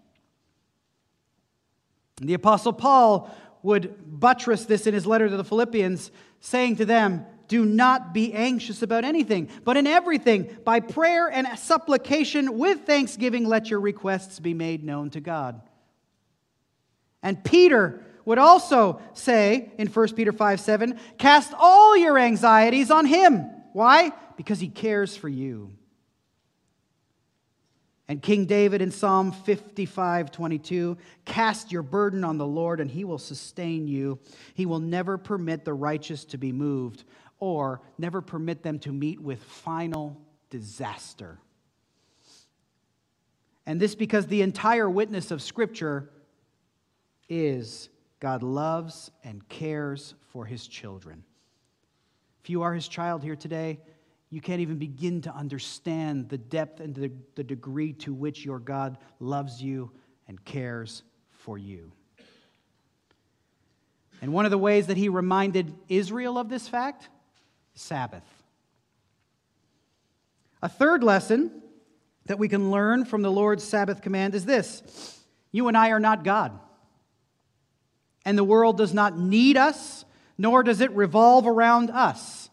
[2.20, 3.30] The Apostle Paul
[3.62, 8.34] would buttress this in his letter to the Philippians, saying to them, do not be
[8.34, 14.40] anxious about anything, but in everything, by prayer and supplication with thanksgiving, let your requests
[14.40, 15.62] be made known to God.
[17.22, 23.06] And Peter would also say in 1 Peter 5 7, cast all your anxieties on
[23.06, 23.46] him.
[23.74, 24.12] Why?
[24.38, 25.72] Because he cares for you.
[28.08, 33.04] And King David in Psalm 55 22, cast your burden on the Lord, and he
[33.04, 34.20] will sustain you.
[34.54, 37.04] He will never permit the righteous to be moved
[37.40, 40.20] or never permit them to meet with final
[40.50, 41.40] disaster.
[43.66, 46.10] And this because the entire witness of Scripture
[47.28, 51.24] is God loves and cares for his children.
[52.44, 53.80] If you are his child here today,
[54.30, 58.98] you can't even begin to understand the depth and the, degree to which your God
[59.20, 59.92] loves you
[60.28, 61.92] and cares for you.
[64.22, 67.10] And one of the ways that he reminded Israel of this fact
[67.76, 68.24] Sabbath.
[70.62, 71.52] A third lesson
[72.26, 76.00] that we can learn from the Lord's Sabbath command is this You and I are
[76.00, 76.60] not God.
[78.26, 80.04] And the world does not need us,
[80.38, 82.50] nor does it revolve around us.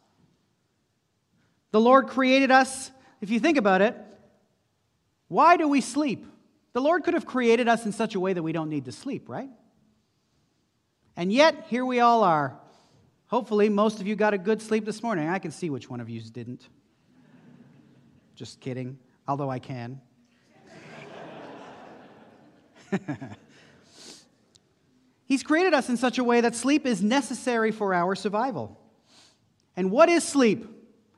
[1.70, 2.90] The Lord created us,
[3.22, 3.96] if you think about it,
[5.28, 6.26] why do we sleep?
[6.74, 8.92] The Lord could have created us in such a way that we don't need to
[8.92, 9.48] sleep, right?
[11.16, 12.58] And yet, here we all are,
[13.32, 15.26] Hopefully, most of you got a good sleep this morning.
[15.26, 16.68] I can see which one of you didn't.
[18.34, 20.02] Just kidding, although I can.
[25.24, 28.78] He's created us in such a way that sleep is necessary for our survival.
[29.78, 30.66] And what is sleep?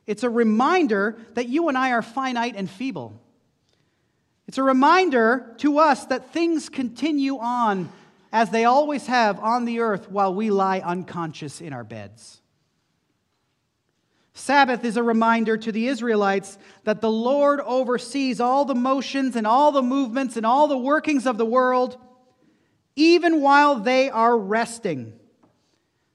[0.07, 3.21] It's a reminder that you and I are finite and feeble.
[4.47, 7.89] It's a reminder to us that things continue on
[8.35, 12.41] as they always have on the earth while we lie unconscious in our beds.
[14.33, 19.47] Sabbath is a reminder to the Israelites that the Lord oversees all the motions and
[19.47, 21.95] all the movements and all the workings of the world,
[22.97, 25.13] even while they are resting.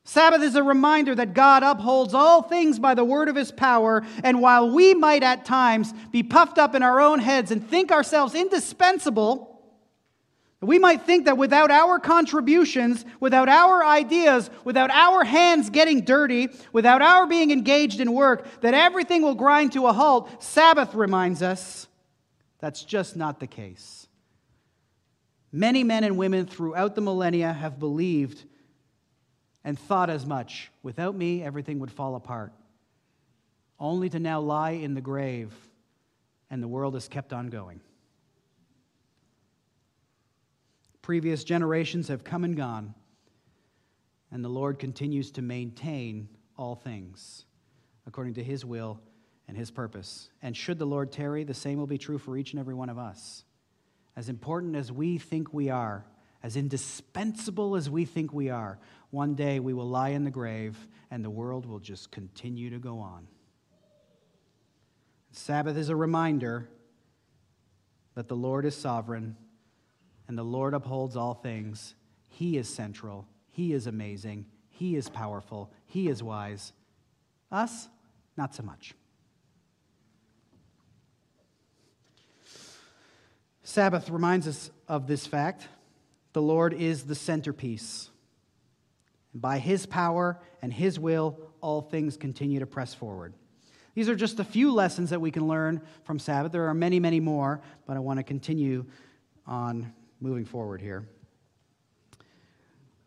[0.04, 4.04] Sabbath is a reminder that God upholds all things by the word of his power,
[4.22, 7.90] and while we might at times be puffed up in our own heads and think
[7.90, 9.49] ourselves indispensable,
[10.62, 16.48] we might think that without our contributions, without our ideas, without our hands getting dirty,
[16.72, 20.42] without our being engaged in work, that everything will grind to a halt.
[20.42, 21.88] Sabbath reminds us
[22.58, 24.06] That's just not the case.
[25.50, 28.44] Many men and women throughout the millennia have believed
[29.64, 30.70] and thought as much.
[30.82, 32.52] Without me, everything would fall apart.
[33.78, 35.52] Only to now lie in the grave,
[36.50, 37.80] and the world has kept on going.
[41.02, 42.94] Previous generations have come and gone,
[44.30, 47.46] and the Lord continues to maintain all things
[48.06, 49.00] according to his will
[49.48, 50.30] and his purpose.
[50.42, 52.88] And should the Lord tarry, the same will be true for each and every one
[52.88, 53.44] of us.
[54.16, 56.04] As important as we think we are,
[56.42, 58.78] as indispensable as we think we are,
[59.10, 60.76] one day we will lie in the grave
[61.10, 63.26] and the world will just continue to go on.
[65.32, 66.68] Sabbath is a reminder
[68.14, 69.36] that the Lord is sovereign
[70.30, 71.96] and the Lord upholds all things.
[72.28, 76.72] He is central, He is amazing, He is powerful, He is wise.
[77.50, 77.88] Us,
[78.36, 78.94] not so much.
[83.64, 85.66] Sabbath reminds us of this fact.
[86.32, 88.08] The Lord is the centerpiece.
[89.32, 93.34] And by His power and His will, all things continue to press forward.
[93.96, 96.52] These are just a few lessons that we can learn from Sabbath.
[96.52, 98.84] There are many, many more, but I want to continue
[99.44, 101.06] on moving forward here.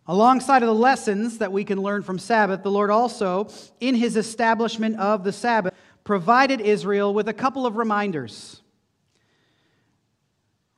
[0.07, 3.47] Alongside of the lessons that we can learn from Sabbath, the Lord also,
[3.79, 8.59] in his establishment of the Sabbath, provided Israel with a couple of reminders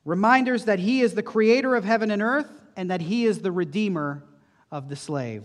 [0.06, 3.52] reminders that he is the creator of heaven and earth and that he is the
[3.52, 4.24] redeemer
[4.72, 5.44] of the slave.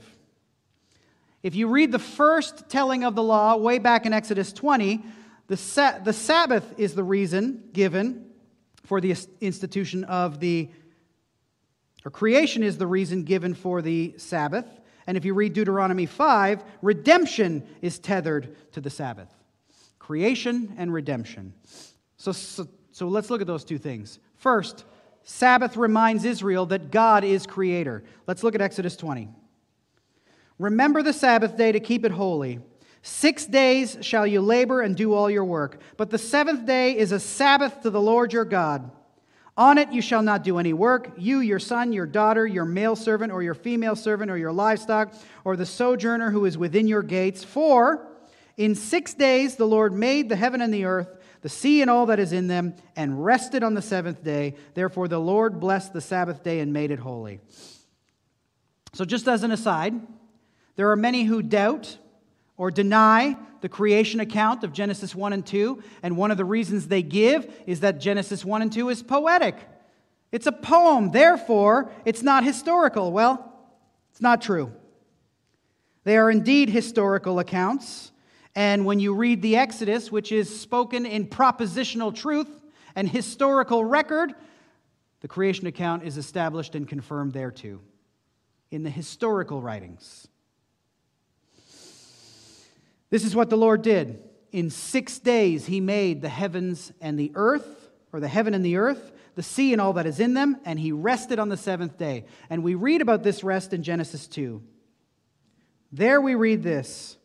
[1.42, 5.02] If you read the first telling of the law way back in Exodus 20,
[5.46, 8.26] the, sa- the Sabbath is the reason given
[8.84, 10.68] for the institution of the,
[12.04, 14.66] or creation is the reason given for the Sabbath.
[15.06, 19.28] And if you read Deuteronomy 5, redemption is tethered to the Sabbath.
[19.98, 21.52] Creation and redemption.
[22.16, 24.18] So, so, so let's look at those two things.
[24.36, 24.84] First,
[25.22, 28.02] Sabbath reminds Israel that God is creator.
[28.26, 29.28] Let's look at Exodus 20.
[30.58, 32.60] Remember the Sabbath day to keep it holy.
[33.02, 37.12] Six days shall you labor and do all your work, but the seventh day is
[37.12, 38.90] a Sabbath to the Lord your God.
[39.56, 42.96] On it you shall not do any work, you, your son, your daughter, your male
[42.96, 45.12] servant, or your female servant, or your livestock,
[45.44, 47.44] or the sojourner who is within your gates.
[47.44, 48.06] For
[48.56, 51.08] in six days the Lord made the heaven and the earth
[51.42, 54.54] the sea and all that is in them, and rested on the seventh day.
[54.74, 57.40] Therefore, the Lord blessed the Sabbath day and made it holy.
[58.92, 59.94] So, just as an aside,
[60.76, 61.96] there are many who doubt
[62.60, 66.88] or deny the creation account of Genesis 1 and 2, and one of the reasons
[66.88, 69.56] they give is that Genesis 1 and 2 is poetic.
[70.30, 73.12] It's a poem, therefore, it's not historical.
[73.12, 73.50] Well,
[74.10, 74.74] it's not true.
[76.04, 78.12] They are indeed historical accounts.
[78.54, 82.50] And when you read the Exodus, which is spoken in propositional truth
[82.94, 84.34] and historical record,
[85.22, 87.80] the creation account is established and confirmed there too,
[88.70, 90.28] in the historical writings.
[93.10, 94.22] This is what the Lord did.
[94.52, 98.76] In six days, He made the heavens and the earth, or the heaven and the
[98.76, 101.98] earth, the sea and all that is in them, and He rested on the seventh
[101.98, 102.24] day.
[102.48, 104.62] And we read about this rest in Genesis 2.
[105.92, 107.16] There we read this.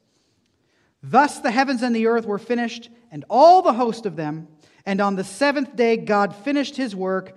[1.02, 4.48] Thus the heavens and the earth were finished, and all the host of them.
[4.88, 7.36] And on the seventh day, God finished his work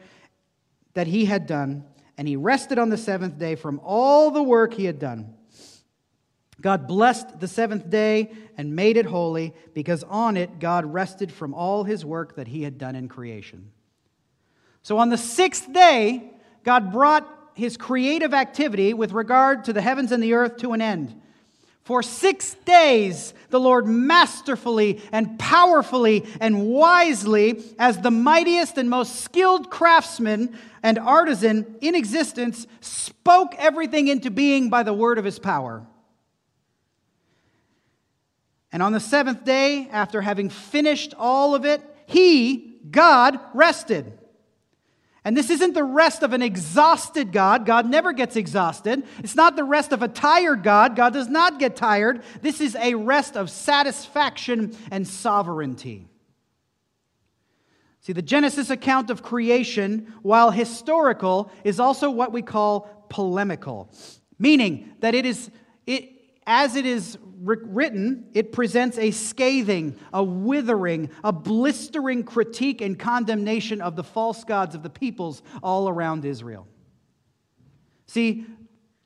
[0.94, 1.84] that he had done,
[2.16, 5.34] and he rested on the seventh day from all the work he had done.
[6.60, 11.54] God blessed the seventh day and made it holy, because on it God rested from
[11.54, 13.70] all his work that he had done in creation.
[14.82, 16.32] So on the sixth day,
[16.64, 20.82] God brought his creative activity with regard to the heavens and the earth to an
[20.82, 21.20] end.
[21.82, 29.22] For six days, the Lord masterfully and powerfully and wisely, as the mightiest and most
[29.22, 35.38] skilled craftsman and artisan in existence, spoke everything into being by the word of his
[35.38, 35.86] power.
[38.70, 44.18] And on the seventh day, after having finished all of it, he, God, rested.
[45.24, 47.66] And this isn't the rest of an exhausted God.
[47.66, 49.02] God never gets exhausted.
[49.18, 50.96] It's not the rest of a tired God.
[50.96, 52.22] God does not get tired.
[52.40, 56.08] This is a rest of satisfaction and sovereignty.
[58.00, 63.90] See, the Genesis account of creation, while historical, is also what we call polemical,
[64.38, 65.50] meaning that it is,
[65.86, 66.10] it,
[66.48, 73.80] as it is written, it presents a scathing, a withering, a blistering critique and condemnation
[73.80, 76.66] of the false gods of the peoples all around Israel.
[78.06, 78.46] See,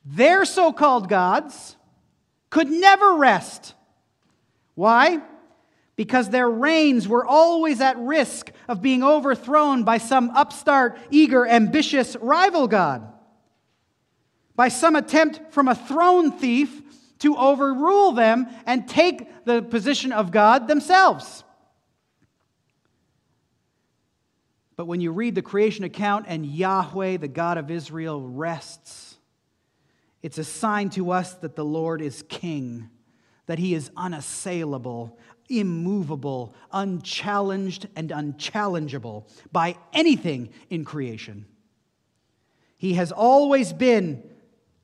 [0.04, 1.76] their so called gods
[2.48, 3.74] could never rest.
[4.74, 5.20] Why?
[5.96, 12.16] because their reigns were always at risk of being overthrown by some upstart, eager, ambitious
[12.16, 13.06] rival god,
[14.56, 16.81] by some attempt from a throne thief
[17.22, 21.44] to overrule them and take the position of God themselves.
[24.76, 29.18] But when you read the creation account and Yahweh, the God of Israel, rests,
[30.20, 32.90] it's a sign to us that the Lord is king,
[33.46, 35.16] that he is unassailable,
[35.48, 41.46] immovable, unchallenged, and unchallengeable by anything in creation.
[42.78, 44.24] He has always been,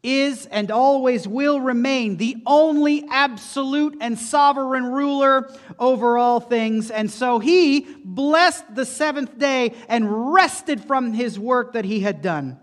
[0.09, 6.91] is, and always will remain the only absolute and sovereign ruler over all things.
[6.91, 12.23] And so he blessed the seventh day and rested from his work that he had
[12.23, 12.59] done.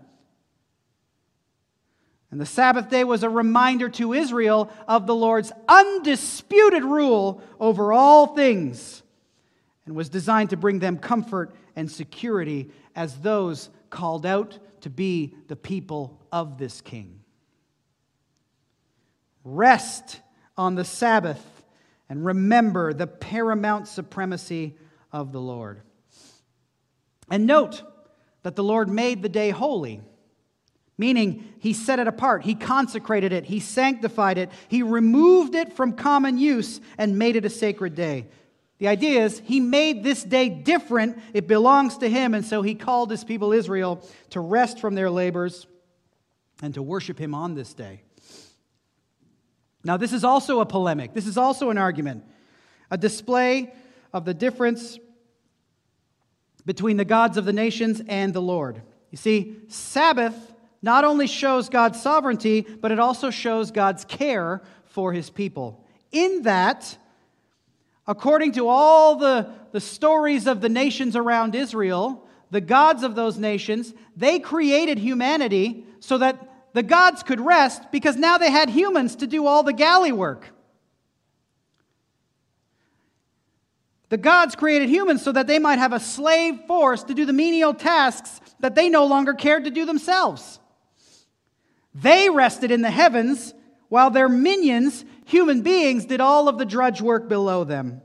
[2.30, 7.92] And the Sabbath day was a reminder to Israel of the Lord's undisputed rule over
[7.92, 9.02] all things
[9.86, 15.34] and was designed to bring them comfort and security as those called out to be
[15.46, 17.15] the people of this king.
[19.48, 20.20] Rest
[20.56, 21.44] on the Sabbath
[22.08, 24.76] and remember the paramount supremacy
[25.12, 25.80] of the Lord.
[27.30, 27.82] And note
[28.42, 30.02] that the Lord made the day holy
[30.98, 35.92] meaning he set it apart, he consecrated it, he sanctified it, he removed it from
[35.92, 38.26] common use and made it a sacred day.
[38.78, 41.18] The idea is he made this day different.
[41.32, 45.08] It belongs to him, and so he called his people Israel to rest from their
[45.08, 45.66] labors
[46.60, 48.02] and to worship him on this day.
[49.86, 51.14] Now, this is also a polemic.
[51.14, 52.24] This is also an argument,
[52.90, 53.72] a display
[54.12, 54.98] of the difference
[56.64, 58.82] between the gods of the nations and the Lord.
[59.12, 60.34] You see, Sabbath
[60.82, 65.84] not only shows God's sovereignty, but it also shows God's care for his people.
[66.10, 66.98] In that,
[68.08, 73.38] according to all the, the stories of the nations around Israel, the gods of those
[73.38, 79.16] nations, they created humanity so that the gods could rest because now they had humans
[79.16, 80.50] to do all the galley work.
[84.10, 87.32] The gods created humans so that they might have a slave force to do the
[87.32, 90.60] menial tasks that they no longer cared to do themselves.
[91.94, 93.54] They rested in the heavens
[93.88, 98.02] while their minions, human beings, did all of the drudge work below them.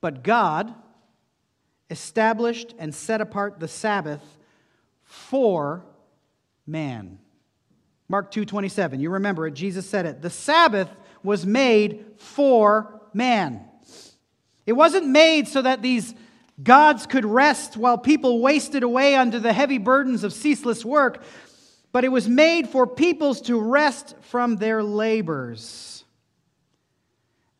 [0.00, 0.74] But God
[1.90, 4.22] established and set apart the Sabbath
[5.04, 5.84] for
[6.66, 7.18] man.
[8.08, 9.00] Mark 2:27.
[9.00, 10.22] You remember it, Jesus said it.
[10.22, 10.88] The Sabbath
[11.22, 13.62] was made for man.
[14.66, 16.14] It wasn't made so that these
[16.62, 21.24] gods could rest while people wasted away under the heavy burdens of ceaseless work
[21.92, 26.04] but it was made for peoples to rest from their labors.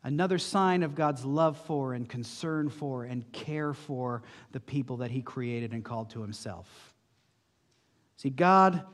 [0.03, 5.11] Another sign of God's love for and concern for and care for the people that
[5.11, 6.92] He created and called to Himself.
[8.23, 8.85] See, God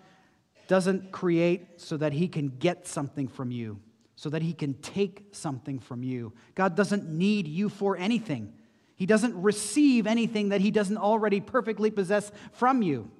[0.68, 3.80] doesn't create so that He can get something from you,
[4.16, 6.34] so that He can take something from you.
[6.56, 8.52] God doesn't need you for anything,
[8.96, 13.12] He doesn't receive anything that He doesn't already perfectly possess from you.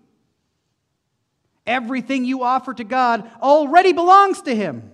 [1.68, 4.92] Everything you offer to God already belongs to Him.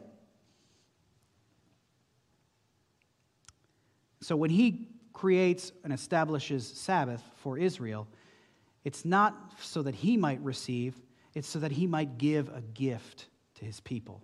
[4.20, 8.06] So when He creates and establishes Sabbath for Israel,
[8.84, 10.96] it's not so that He might receive,
[11.36, 14.22] it's so that He might give a gift to His people.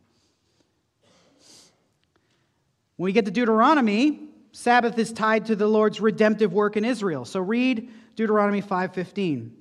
[2.96, 4.20] When we get to Deuteronomy,
[4.52, 7.26] Sabbath is tied to the Lord's redemptive work in Israel.
[7.26, 9.52] So read Deuteronomy 5:15.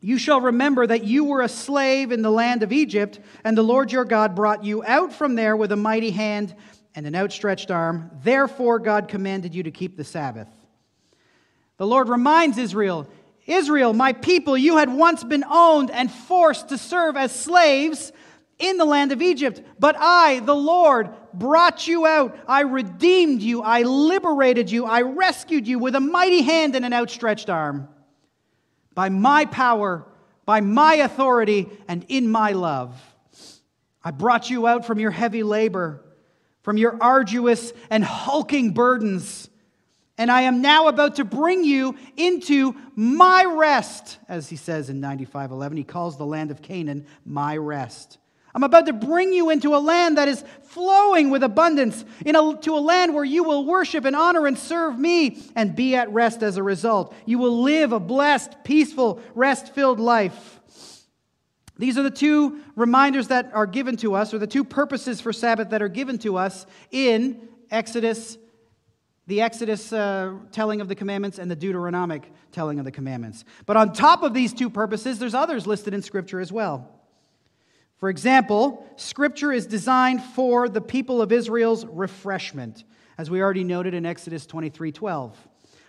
[0.00, 3.62] You shall remember that you were a slave in the land of Egypt, and the
[3.62, 6.54] Lord your God brought you out from there with a mighty hand
[6.94, 8.10] and an outstretched arm.
[8.22, 10.48] Therefore, God commanded you to keep the Sabbath.
[11.78, 13.08] The Lord reminds Israel
[13.48, 18.12] Israel, my people, you had once been owned and forced to serve as slaves
[18.58, 19.62] in the land of Egypt.
[19.78, 22.38] But I, the Lord, brought you out.
[22.46, 23.62] I redeemed you.
[23.62, 24.84] I liberated you.
[24.84, 27.88] I rescued you with a mighty hand and an outstretched arm
[28.94, 30.04] by my power,
[30.44, 33.00] by my authority, and in my love.
[34.04, 36.04] I brought you out from your heavy labor,
[36.62, 39.48] from your arduous and hulking burdens.
[40.18, 45.00] And I am now about to bring you into my rest, as he says in
[45.00, 45.76] 95:11.
[45.76, 48.18] He calls the land of Canaan my rest.
[48.54, 52.80] I'm about to bring you into a land that is flowing with abundance, into a
[52.80, 56.56] land where you will worship and honor and serve me and be at rest as
[56.56, 57.14] a result.
[57.24, 60.60] You will live a blessed, peaceful, rest filled life.
[61.78, 65.32] These are the two reminders that are given to us, or the two purposes for
[65.32, 68.38] Sabbath that are given to us in Exodus
[69.28, 73.44] the Exodus uh, telling of the commandments and the Deuteronomic telling of the commandments.
[73.66, 76.90] But on top of these two purposes, there's others listed in Scripture as well.
[77.98, 82.84] For example, Scripture is designed for the people of Israel's refreshment,
[83.18, 85.36] as we already noted in Exodus 23 12.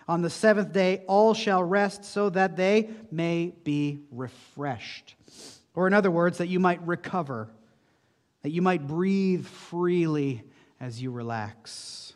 [0.06, 5.14] On the seventh day, all shall rest so that they may be refreshed.
[5.74, 7.48] Or, in other words, that you might recover,
[8.42, 10.42] that you might breathe freely
[10.78, 12.09] as you relax.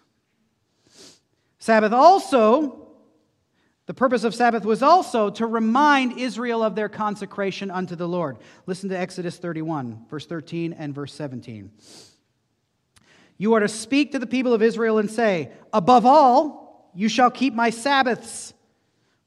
[1.65, 2.91] Sabbath also,
[3.87, 8.37] the purpose of Sabbath was also to remind Israel of their consecration unto the Lord.
[8.67, 11.71] Listen to Exodus 31, verse 13 and verse 17.
[13.39, 17.31] You are to speak to the people of Israel and say, Above all, you shall
[17.31, 18.53] keep my Sabbaths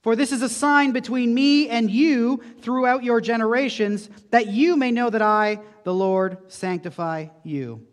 [0.03, 4.91] for this is a sign between me and you throughout your generations, that you may
[4.91, 7.85] know that I, the Lord, sanctify you.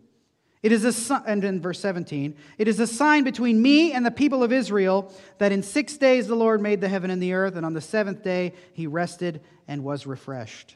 [0.65, 4.09] It is a and in verse 17, it is a sign between me and the
[4.09, 7.55] people of Israel that in six days the Lord made the heaven and the earth,
[7.55, 10.75] and on the seventh day he rested and was refreshed.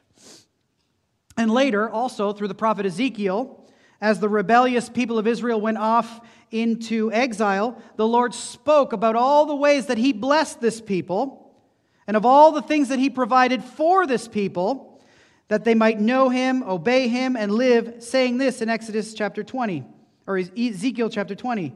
[1.35, 3.67] And later, also through the prophet Ezekiel,
[3.99, 6.21] as the rebellious people of Israel went off
[6.51, 11.51] into exile, the Lord spoke about all the ways that He blessed this people
[12.05, 14.88] and of all the things that He provided for this people
[15.49, 19.83] that they might know Him, obey Him, and live, saying this in Exodus chapter 20,
[20.25, 21.75] or Ezekiel chapter 20.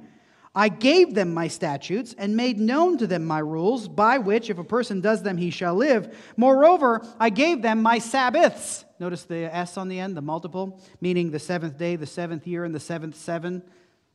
[0.55, 4.59] I gave them my statutes and made known to them my rules, by which, if
[4.59, 6.15] a person does them, he shall live.
[6.37, 8.85] Moreover, I gave them my Sabbaths.
[8.99, 12.63] Notice the S on the end, the multiple, meaning the seventh day, the seventh year,
[12.63, 13.63] and the seventh seven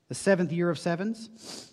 [0.08, 1.72] the seventh year of sevens.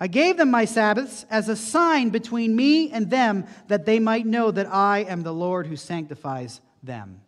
[0.00, 4.26] I gave them my Sabbaths as a sign between me and them, that they might
[4.26, 7.20] know that I am the Lord who sanctifies them.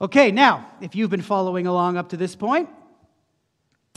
[0.00, 2.68] Okay, now, if you've been following along up to this point,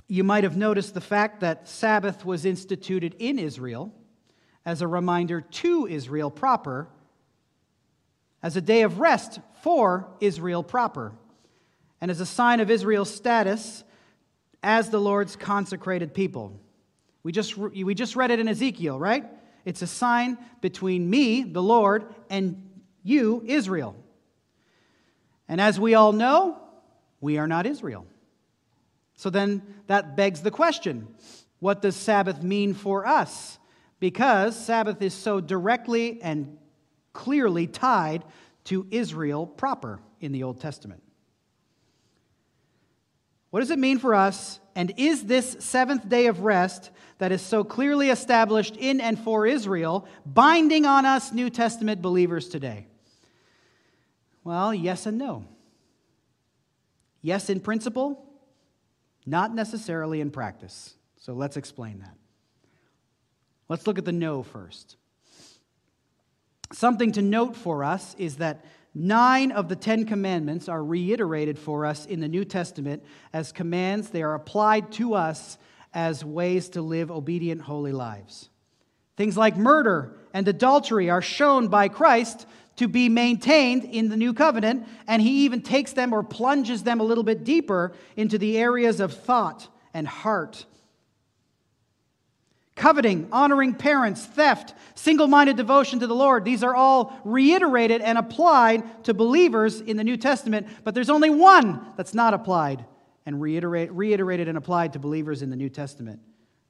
[0.07, 3.93] you might have noticed the fact that Sabbath was instituted in Israel
[4.65, 6.87] as a reminder to Israel proper,
[8.41, 11.13] as a day of rest for Israel proper,
[12.01, 13.83] and as a sign of Israel's status
[14.61, 16.59] as the Lord's consecrated people.
[17.23, 19.25] We just, we just read it in Ezekiel, right?
[19.63, 22.69] It's a sign between me, the Lord, and
[23.03, 23.95] you, Israel.
[25.47, 26.57] And as we all know,
[27.21, 28.05] we are not Israel.
[29.15, 31.07] So then that begs the question
[31.59, 33.57] what does Sabbath mean for us?
[33.99, 36.57] Because Sabbath is so directly and
[37.13, 38.25] clearly tied
[38.65, 41.01] to Israel proper in the Old Testament.
[43.49, 44.59] What does it mean for us?
[44.75, 46.89] And is this seventh day of rest
[47.19, 52.49] that is so clearly established in and for Israel binding on us New Testament believers
[52.49, 52.87] today?
[54.43, 55.45] Well, yes and no.
[57.21, 58.25] Yes, in principle,
[59.25, 60.95] not necessarily in practice.
[61.17, 62.15] So let's explain that.
[63.69, 64.97] Let's look at the no first.
[66.73, 68.65] Something to note for us is that
[68.95, 74.09] Nine of the Ten Commandments are reiterated for us in the New Testament as commands.
[74.09, 75.57] They are applied to us
[75.93, 78.49] as ways to live obedient, holy lives.
[79.17, 82.45] Things like murder and adultery are shown by Christ
[82.77, 86.99] to be maintained in the new covenant, and he even takes them or plunges them
[86.99, 90.65] a little bit deeper into the areas of thought and heart
[92.75, 98.17] Coveting, honoring parents, theft, single minded devotion to the Lord, these are all reiterated and
[98.17, 102.83] applied to believers in the New Testament, but there's only one that's not applied
[103.27, 106.19] and reiterate, reiterated and applied to believers in the New Testament.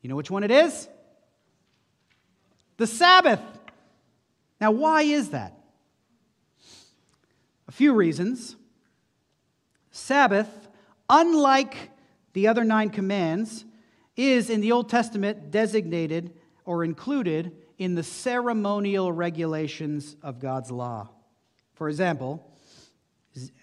[0.01, 0.89] You know which one it is?
[2.75, 3.41] The Sabbath.
[4.59, 5.57] Now, why is that?
[7.73, 8.55] Few reasons.
[9.89, 10.67] Sabbath,
[11.09, 11.89] unlike
[12.33, 13.65] the other nine commands,
[14.15, 21.09] is in the Old Testament designated or included in the ceremonial regulations of God's law.
[21.73, 22.47] For example,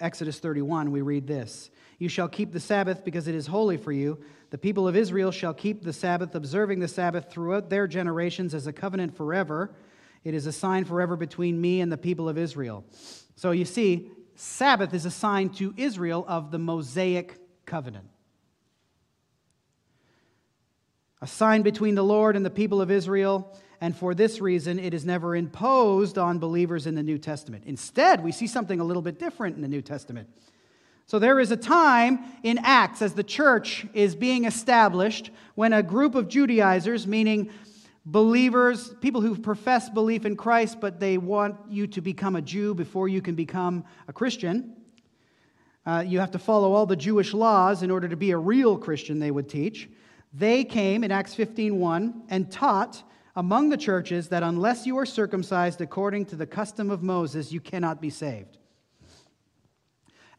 [0.00, 3.92] Exodus 31, we read this You shall keep the Sabbath because it is holy for
[3.92, 4.18] you.
[4.50, 8.66] The people of Israel shall keep the Sabbath, observing the Sabbath throughout their generations as
[8.66, 9.72] a covenant forever.
[10.24, 12.84] It is a sign forever between me and the people of Israel.
[13.40, 18.10] So you see, Sabbath is a sign to Israel of the Mosaic covenant
[21.22, 24.92] a sign between the Lord and the people of Israel, and for this reason it
[24.92, 27.64] is never imposed on believers in the New Testament.
[27.66, 30.28] Instead, we see something a little bit different in the New Testament.
[31.06, 35.82] So there is a time in Acts as the church is being established when a
[35.82, 37.50] group of Judaizers, meaning
[38.06, 42.74] believers, people who profess belief in Christ, but they want you to become a Jew
[42.74, 44.76] before you can become a Christian.
[45.86, 48.76] Uh, you have to follow all the Jewish laws in order to be a real
[48.76, 49.88] Christian, they would teach.
[50.32, 53.02] They came in Acts 15:1 and taught
[53.34, 57.60] among the churches that unless you are circumcised according to the custom of Moses, you
[57.60, 58.59] cannot be saved.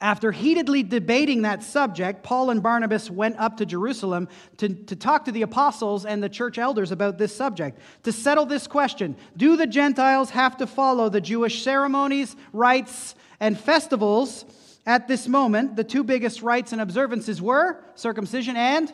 [0.02, 5.26] After heatedly debating that subject, Paul and Barnabas went up to Jerusalem to, to talk
[5.26, 9.56] to the apostles and the church elders about this subject, to settle this question Do
[9.56, 14.43] the Gentiles have to follow the Jewish ceremonies, rites, and festivals?
[14.88, 18.91] At this moment, the two biggest rites and observances were circumcision and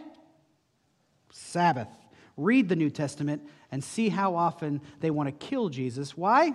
[1.31, 1.87] Sabbath.
[2.35, 3.41] Read the New Testament
[3.71, 6.17] and see how often they want to kill Jesus.
[6.17, 6.51] Why?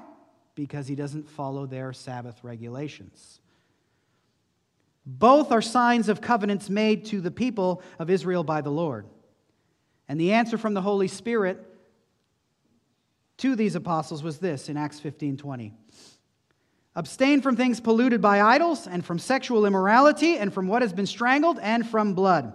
[0.55, 3.41] Because he doesn't follow their Sabbath regulations.
[5.05, 9.07] Both are signs of covenants made to the people of Israel by the Lord.
[10.09, 11.67] And the answer from the Holy Spirit
[13.39, 15.75] to these apostles was this in Acts 15 20.
[16.95, 21.07] Abstain from things polluted by idols, and from sexual immorality, and from what has been
[21.07, 22.53] strangled, and from blood.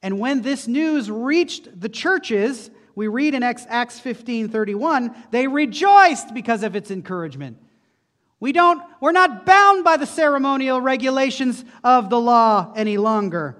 [0.00, 6.34] And when this news reached the churches, we read in Acts 15 31, they rejoiced
[6.34, 7.58] because of its encouragement.
[8.42, 13.54] We don't, we're not bound by the ceremonial regulations of the law any longer.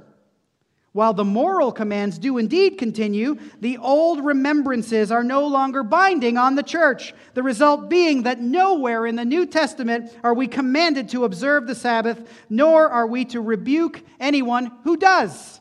[0.91, 6.57] While the moral commands do indeed continue, the old remembrances are no longer binding on
[6.57, 7.15] the church.
[7.35, 11.77] The result being that nowhere in the New Testament are we commanded to observe the
[11.77, 15.61] Sabbath, nor are we to rebuke anyone who does.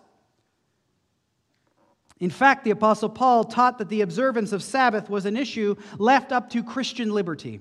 [2.20, 6.32] In fact, the Apostle Paul taught that the observance of Sabbath was an issue left
[6.32, 7.60] up to Christian liberty.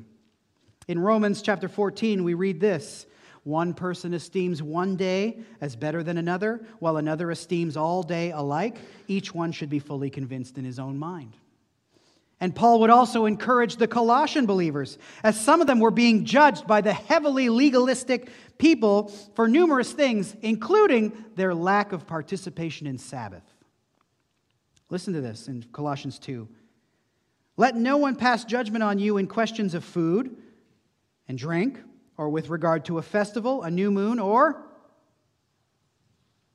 [0.91, 3.07] In Romans chapter 14, we read this
[3.45, 8.77] One person esteems one day as better than another, while another esteems all day alike.
[9.07, 11.37] Each one should be fully convinced in his own mind.
[12.41, 16.67] And Paul would also encourage the Colossian believers, as some of them were being judged
[16.67, 18.29] by the heavily legalistic
[18.59, 23.45] people for numerous things, including their lack of participation in Sabbath.
[24.89, 26.49] Listen to this in Colossians 2.
[27.57, 30.37] Let no one pass judgment on you in questions of food
[31.31, 31.79] and drink,
[32.17, 34.67] or with regard to a festival, a new moon, or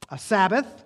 [0.10, 0.84] a Sabbath.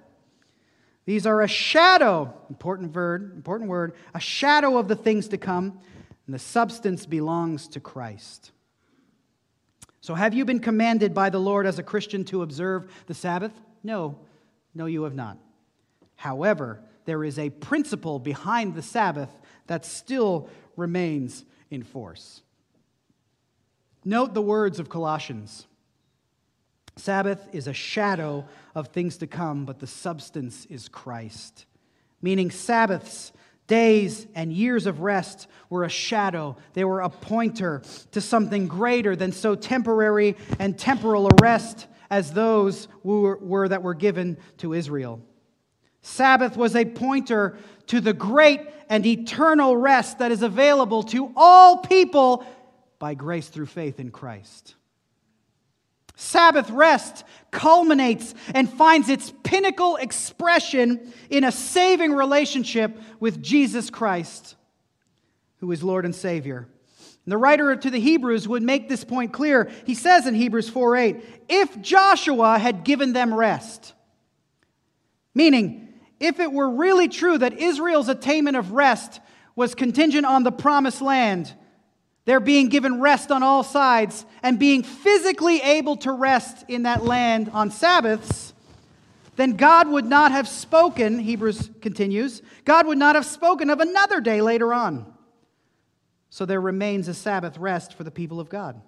[1.05, 5.79] These are a shadow, important word, important word, a shadow of the things to come,
[6.27, 8.51] and the substance belongs to Christ.
[10.01, 13.59] So, have you been commanded by the Lord as a Christian to observe the Sabbath?
[13.81, 14.19] No,
[14.75, 15.39] no, you have not.
[16.15, 19.31] However, there is a principle behind the Sabbath
[19.65, 22.43] that still remains in force.
[24.05, 25.65] Note the words of Colossians
[26.95, 28.45] Sabbath is a shadow
[28.75, 31.65] of things to come, but the substance is Christ.
[32.21, 33.31] Meaning, Sabbaths,
[33.67, 36.57] days, and years of rest were a shadow.
[36.73, 37.81] They were a pointer
[38.11, 43.83] to something greater than so temporary and temporal a rest as those were, were that
[43.83, 45.21] were given to Israel.
[46.01, 51.77] Sabbath was a pointer to the great and eternal rest that is available to all
[51.77, 52.45] people
[52.99, 54.75] by grace through faith in Christ.
[56.15, 64.55] Sabbath rest culminates and finds its pinnacle expression in a saving relationship with Jesus Christ,
[65.59, 66.67] who is Lord and Savior.
[67.25, 69.71] And the writer to the Hebrews would make this point clear.
[69.85, 73.93] He says in Hebrews 4 8, if Joshua had given them rest,
[75.33, 75.87] meaning,
[76.19, 79.21] if it were really true that Israel's attainment of rest
[79.55, 81.53] was contingent on the promised land,
[82.25, 87.03] their being given rest on all sides and being physically able to rest in that
[87.03, 88.53] land on Sabbaths,
[89.35, 94.19] then God would not have spoken, Hebrews continues, God would not have spoken of another
[94.19, 95.11] day later on.
[96.29, 98.81] So there remains a Sabbath rest for the people of God.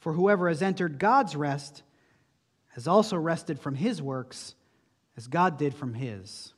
[0.00, 1.82] For whoever has entered God's rest
[2.70, 4.54] has also rested from his works
[5.16, 6.52] as God did from his.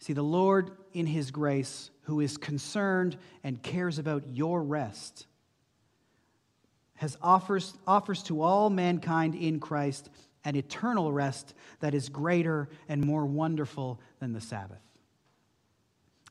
[0.00, 5.26] See, the Lord, in his grace, who is concerned and cares about your rest,
[6.94, 10.08] has offers, offers to all mankind in Christ
[10.44, 14.80] an eternal rest that is greater and more wonderful than the Sabbath.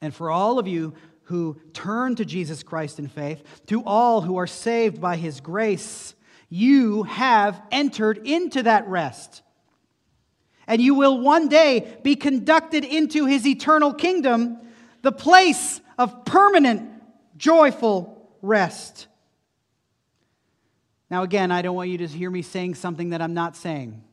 [0.01, 0.93] And for all of you
[1.23, 6.15] who turn to Jesus Christ in faith, to all who are saved by his grace,
[6.49, 9.41] you have entered into that rest.
[10.67, 14.57] And you will one day be conducted into his eternal kingdom
[15.01, 16.89] the place of permanent,
[17.37, 19.07] joyful rest.
[21.09, 24.03] Now, again, I don't want you to hear me saying something that I'm not saying.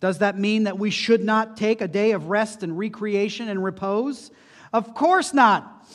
[0.00, 3.62] Does that mean that we should not take a day of rest and recreation and
[3.62, 4.30] repose?
[4.72, 5.86] Of course not.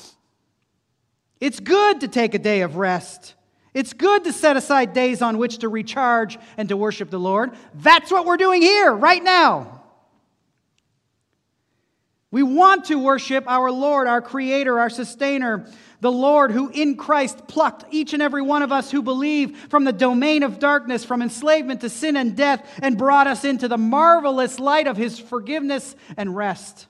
[1.40, 3.34] It's good to take a day of rest.
[3.74, 7.52] It's good to set aside days on which to recharge and to worship the Lord.
[7.74, 9.82] That's what we're doing here right now.
[12.30, 15.68] We want to worship our Lord, our Creator, our Sustainer,
[16.02, 19.84] the Lord who in Christ plucked each and every one of us who believe from
[19.84, 23.78] the domain of darkness, from enslavement to sin and death, and brought us into the
[23.78, 26.88] marvelous light of His forgiveness and rest.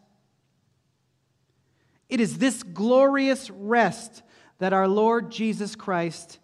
[2.07, 4.23] It is this glorious rest
[4.59, 6.39] that our Lord Jesus Christ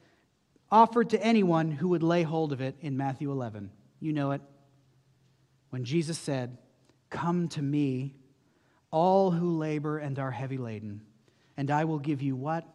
[0.71, 3.71] offered to anyone who would lay hold of it in Matthew 11.
[3.99, 4.41] You know it.
[5.69, 6.57] When Jesus said,
[7.09, 8.15] Come to me,
[8.91, 11.01] all who labor and are heavy laden,
[11.57, 12.65] and I will give you what?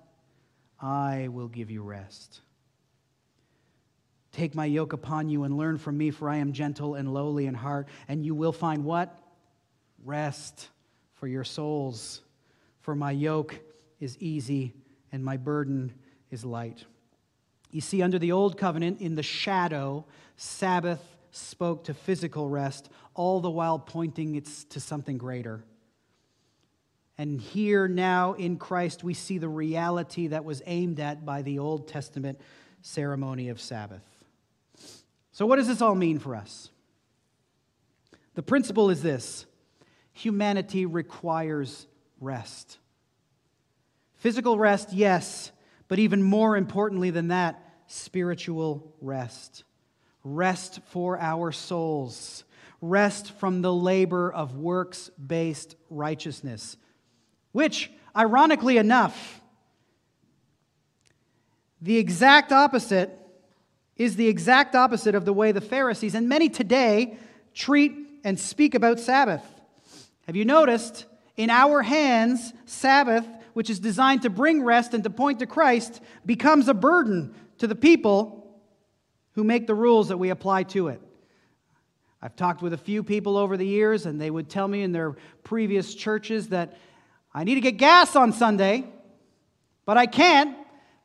[0.80, 2.40] I will give you rest.
[4.32, 7.47] Take my yoke upon you and learn from me, for I am gentle and lowly
[7.47, 9.16] in heart, and you will find what?
[10.05, 10.68] Rest
[11.14, 12.20] for your souls.
[12.80, 13.59] For my yoke
[14.01, 14.74] is easy
[15.12, 15.95] and my burden
[16.30, 16.84] is light.
[17.75, 20.05] You see, under the old covenant, in the shadow,
[20.37, 21.03] Sabbath
[21.33, 25.64] spoke to physical rest, all the while pointing it to something greater.
[27.18, 31.59] And here now in Christ, we see the reality that was aimed at by the
[31.59, 32.41] Old Testament
[32.81, 34.05] ceremony of Sabbath.
[35.33, 36.70] So, what does this all mean for us?
[38.37, 39.47] The principle is this
[40.12, 41.89] humanity requires
[42.20, 42.79] rest.
[44.14, 45.51] Physical rest, yes,
[45.89, 47.61] but even more importantly than that,
[47.95, 49.64] spiritual rest.
[50.22, 52.45] Rest for our souls.
[52.80, 56.76] Rest from the labor of works based righteousness
[57.55, 59.40] which, ironically enough,
[61.80, 63.16] the exact opposite
[63.97, 67.16] is the exact opposite of the way the Pharisees and many today
[67.55, 69.45] treat and speak about Sabbath.
[70.26, 71.07] Have you noticed?
[71.36, 76.01] In our hands, Sabbath, which is designed to bring rest and to point to Christ,
[76.26, 78.61] becomes a burden to the people
[79.33, 81.01] who make the rules that we apply to it.
[82.23, 84.93] I've talked with a few people over the years, and they would tell me in
[84.93, 86.79] their previous churches that
[87.35, 88.85] I need to get gas on Sunday,
[89.85, 90.57] but I can't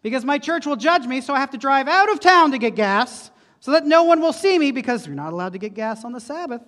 [0.02, 2.58] because my church will judge me, so I have to drive out of town to
[2.58, 5.74] get gas so that no one will see me because you're not allowed to get
[5.74, 6.62] gas on the Sabbath.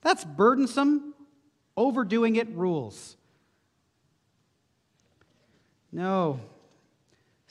[0.00, 1.14] That's burdensome,
[1.76, 3.16] overdoing it rules.
[5.92, 6.40] No,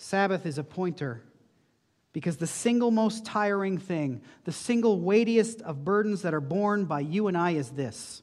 [0.04, 1.24] Sabbath is a pointer
[2.12, 7.00] because the single most tiring thing, the single weightiest of burdens that are borne by
[7.00, 8.22] you and I is this.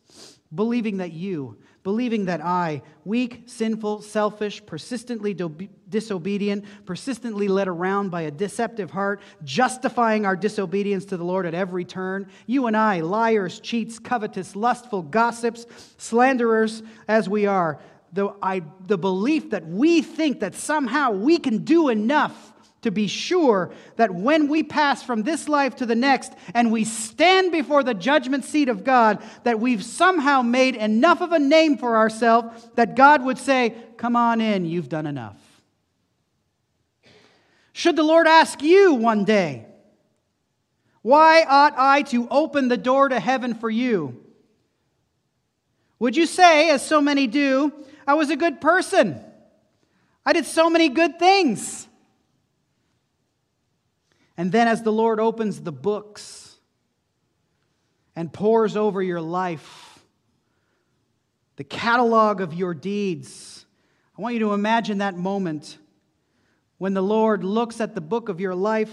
[0.55, 8.11] Believing that you, believing that I, weak, sinful, selfish, persistently do- disobedient, persistently led around
[8.11, 12.76] by a deceptive heart, justifying our disobedience to the Lord at every turn, you and
[12.76, 15.64] I, liars, cheats, covetous, lustful, gossips,
[15.97, 17.81] slanderers as we are,
[18.13, 22.53] the, I, the belief that we think that somehow we can do enough
[22.83, 26.85] to be sure that when we pass from this life to the next and we
[26.85, 31.77] stand before the judgment seat of God, that we've somehow made enough of a name
[31.77, 35.37] for ourselves that God would say, Come on in, you've done enough.
[37.73, 39.67] Should the Lord ask you one day,
[41.03, 44.25] Why ought I to open the door to heaven for you?
[45.99, 47.75] Would you say, as so many do,
[48.11, 49.25] I was a good person?
[50.27, 51.87] I did so many good things.
[54.37, 56.57] And then, as the Lord opens the books
[58.17, 60.01] and pours over your life
[61.55, 63.65] the catalog of your deeds,
[64.19, 65.79] I want you to imagine that moment
[66.79, 68.91] when the Lord looks at the book of your life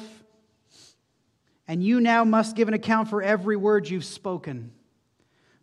[1.68, 4.74] and you now must give an account for every word you've spoken,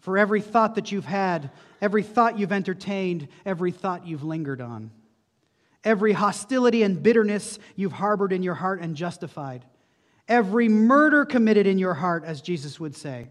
[0.05, 1.51] for every thought that you've had,
[1.81, 4.91] every thought you've entertained, every thought you've lingered on,
[5.83, 9.65] every hostility and bitterness you've harbored in your heart and justified.
[10.29, 13.29] Every murder committed in your heart, as Jesus would say,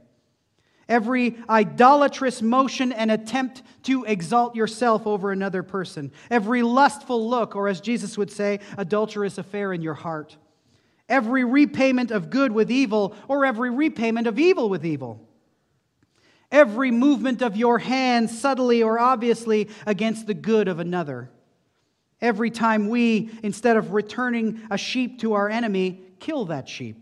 [0.89, 7.67] every idolatrous motion and attempt to exalt yourself over another person, every lustful look, or
[7.67, 10.37] as Jesus would say, adulterous affair in your heart,
[11.07, 15.29] every repayment of good with evil, or every repayment of evil with evil.
[16.53, 21.31] Every movement of your hand, subtly or obviously, against the good of another.
[22.21, 26.97] Every time we, instead of returning a sheep to our enemy, kill that sheep.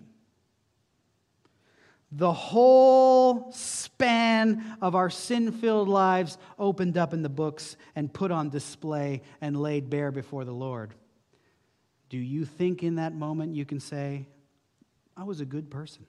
[2.14, 8.32] The whole span of our sin filled lives opened up in the books and put
[8.32, 10.94] on display and laid bare before the Lord.
[12.10, 14.28] Do you think in that moment you can say,
[15.16, 16.06] I was a good person?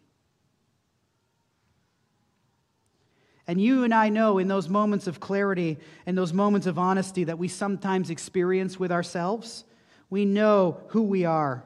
[3.53, 5.76] And you and I know in those moments of clarity
[6.07, 9.64] and those moments of honesty that we sometimes experience with ourselves,
[10.09, 11.62] we know who we are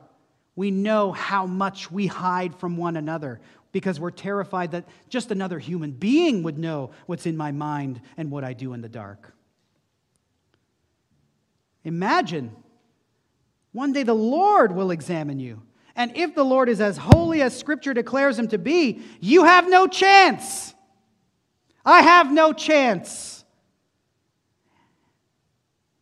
[0.57, 3.41] we know how much we hide from one another
[3.73, 8.31] because we're terrified that just another human being would know what's in my mind and
[8.31, 9.35] what I do in the dark.
[11.85, 12.51] Imagine
[13.73, 15.63] one day the Lord will examine you.
[15.95, 19.69] And if the Lord is as holy as Scripture declares him to be, you have
[19.69, 20.75] no chance.
[21.87, 23.45] I have no chance.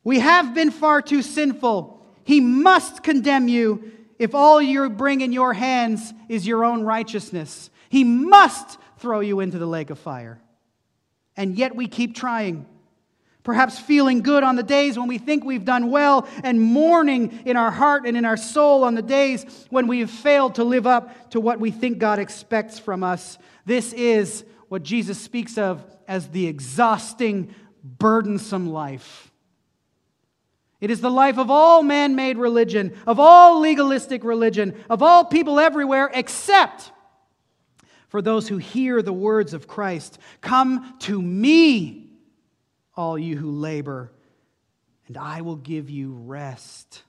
[0.03, 2.03] We have been far too sinful.
[2.24, 7.70] He must condemn you if all you bring in your hands is your own righteousness.
[7.91, 10.41] He must throw you into the lake of fire.
[11.37, 12.66] And yet we keep trying.
[13.43, 17.59] Perhaps feeling good on the days when we think we've done well, and mourning in
[17.59, 20.87] our heart and in our soul on the days when we have failed to live
[20.87, 23.37] up to what we think God expects from us.
[23.66, 29.31] This is what Jesus speaks of as the exhausting, burdensome life.
[30.81, 35.25] It is the life of all man made religion, of all legalistic religion, of all
[35.25, 36.93] people everywhere, except
[38.09, 42.11] for those who hear the words of Christ Come to me,
[42.97, 44.12] all you who labor,
[45.07, 47.03] and I will give you rest.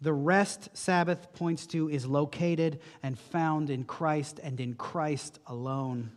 [0.00, 6.12] The rest Sabbath points to is located and found in Christ and in Christ alone.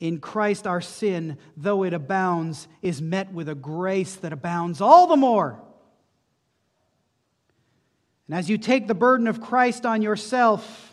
[0.00, 5.06] In Christ, our sin, though it abounds, is met with a grace that abounds all
[5.06, 5.60] the more.
[8.28, 10.85] And as you take the burden of Christ on yourself,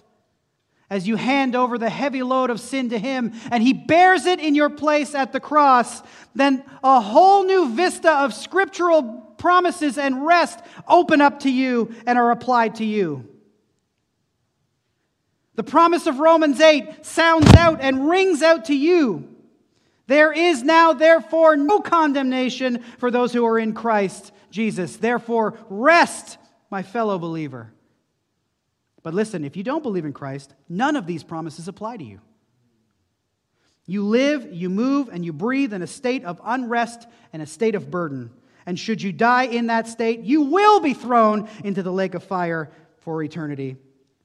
[0.94, 4.40] as you hand over the heavy load of sin to Him, and He bears it
[4.40, 6.04] in your place at the cross,
[6.36, 9.02] then a whole new vista of scriptural
[9.40, 13.28] promises and rest open up to you and are applied to you.
[15.56, 19.36] The promise of Romans 8 sounds out and rings out to you.
[20.06, 24.98] There is now, therefore, no condemnation for those who are in Christ Jesus.
[24.98, 26.38] Therefore, rest,
[26.70, 27.74] my fellow believer.
[29.04, 32.22] But listen, if you don't believe in Christ, none of these promises apply to you.
[33.86, 37.76] You live, you move, and you breathe in a state of unrest and a state
[37.76, 38.32] of burden.
[38.66, 42.24] And should you die in that state, you will be thrown into the lake of
[42.24, 43.76] fire for eternity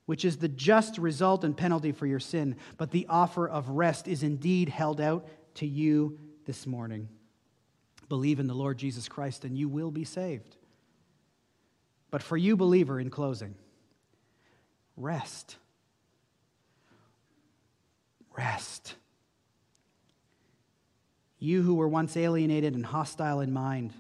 [0.08, 4.08] which is the just result and penalty for your sin, but the offer of rest
[4.08, 7.10] is indeed held out to you this morning.
[8.08, 10.56] Believe in the Lord Jesus Christ and you will be saved.
[12.10, 13.54] But for you, believer, in closing,
[14.98, 15.56] rest.
[18.36, 18.94] Rest.
[21.38, 23.92] You who were once alienated and hostile in mind,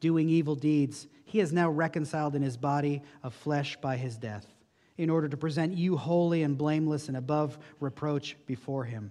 [0.00, 4.46] doing evil deeds, he is now reconciled in his body of flesh by his death
[4.96, 9.10] in order to present you holy and blameless and above reproach before him.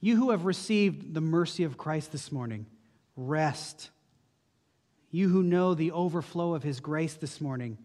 [0.00, 2.66] You who have received the mercy of Christ this morning,
[3.16, 3.90] rest.
[5.10, 7.78] You who know the overflow of his grace this morning,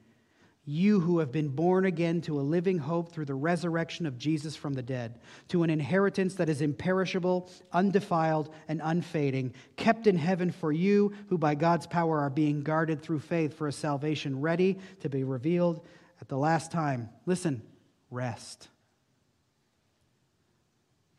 [0.65, 4.55] you who have been born again to a living hope through the resurrection of Jesus
[4.55, 10.51] from the dead, to an inheritance that is imperishable, undefiled, and unfading, kept in heaven
[10.51, 14.79] for you who by God's power are being guarded through faith for a salvation ready
[15.01, 15.85] to be revealed
[16.19, 17.09] at the last time.
[17.27, 17.61] Listen,
[18.09, 18.69] rest.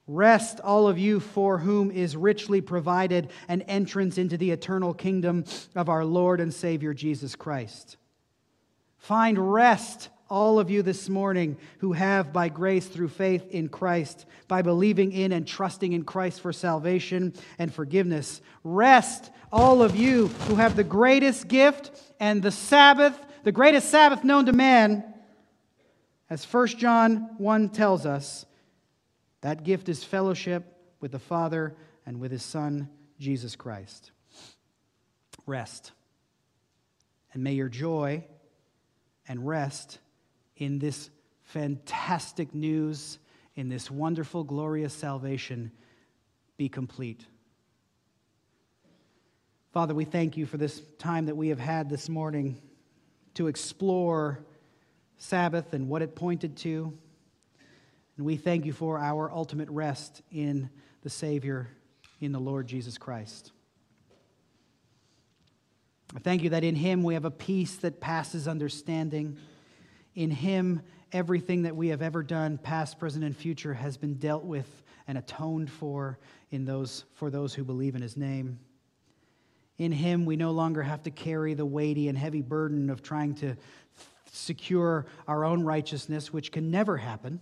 [0.09, 5.45] Rest, all of you for whom is richly provided an entrance into the eternal kingdom
[5.75, 7.97] of our Lord and Savior Jesus Christ.
[9.07, 14.27] Find rest, all of you this morning who have, by grace through faith in Christ,
[14.49, 18.41] by believing in and trusting in Christ for salvation and forgiveness.
[18.65, 24.25] Rest, all of you who have the greatest gift and the Sabbath the greatest Sabbath
[24.25, 25.05] known to man,
[26.29, 28.45] as 1 John 1 tells us,
[29.43, 30.65] that gift is fellowship
[30.99, 32.89] with the Father and with his Son,
[33.21, 34.11] Jesus Christ.
[35.47, 35.93] Rest.
[37.33, 38.25] And may your joy
[39.29, 39.99] and rest
[40.57, 41.11] in this
[41.43, 43.19] fantastic news,
[43.55, 45.71] in this wonderful, glorious salvation,
[46.57, 47.25] be complete.
[49.73, 52.57] Father, we thank you for this time that we have had this morning
[53.35, 54.45] to explore
[55.19, 56.97] Sabbath and what it pointed to.
[58.17, 60.71] And we thank you for our ultimate rest in
[61.03, 61.69] the Savior,
[62.21, 63.53] in the Lord Jesus Christ.
[66.15, 69.39] I thank you that in Him we have a peace that passes understanding.
[70.15, 70.83] In Him,
[71.13, 75.19] everything that we have ever done, past, present, and future, has been dealt with and
[75.19, 76.19] atoned for
[76.51, 78.59] in those, for those who believe in His name.
[79.79, 83.35] In Him, we no longer have to carry the weighty and heavy burden of trying
[83.37, 83.57] to
[84.33, 87.41] secure our own righteousness, which can never happen.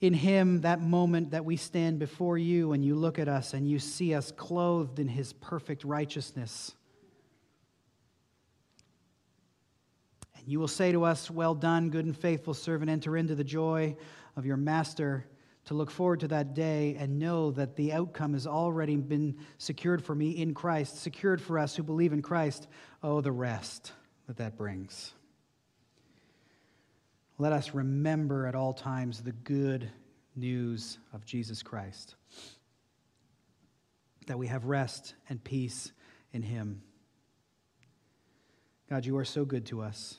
[0.00, 3.68] In Him, that moment that we stand before you and you look at us and
[3.68, 6.74] you see us clothed in His perfect righteousness.
[10.36, 13.44] And You will say to us, Well done, good and faithful servant, enter into the
[13.44, 13.96] joy
[14.36, 15.26] of your master.
[15.66, 20.04] To look forward to that day and know that the outcome has already been secured
[20.04, 22.68] for me in Christ, secured for us who believe in Christ.
[23.02, 23.90] Oh, the rest
[24.28, 25.15] that that brings.
[27.38, 29.90] Let us remember at all times the good
[30.34, 32.14] news of Jesus Christ,
[34.26, 35.92] that we have rest and peace
[36.32, 36.82] in Him.
[38.88, 40.16] God, you are so good to us.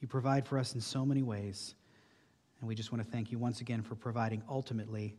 [0.00, 1.74] You provide for us in so many ways.
[2.60, 5.16] And we just want to thank you once again for providing ultimately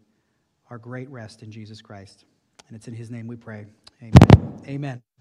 [0.69, 2.25] our great rest in Jesus Christ.
[2.67, 3.65] And it's in his name we pray.
[4.01, 4.63] Amen.
[4.67, 5.14] Amen.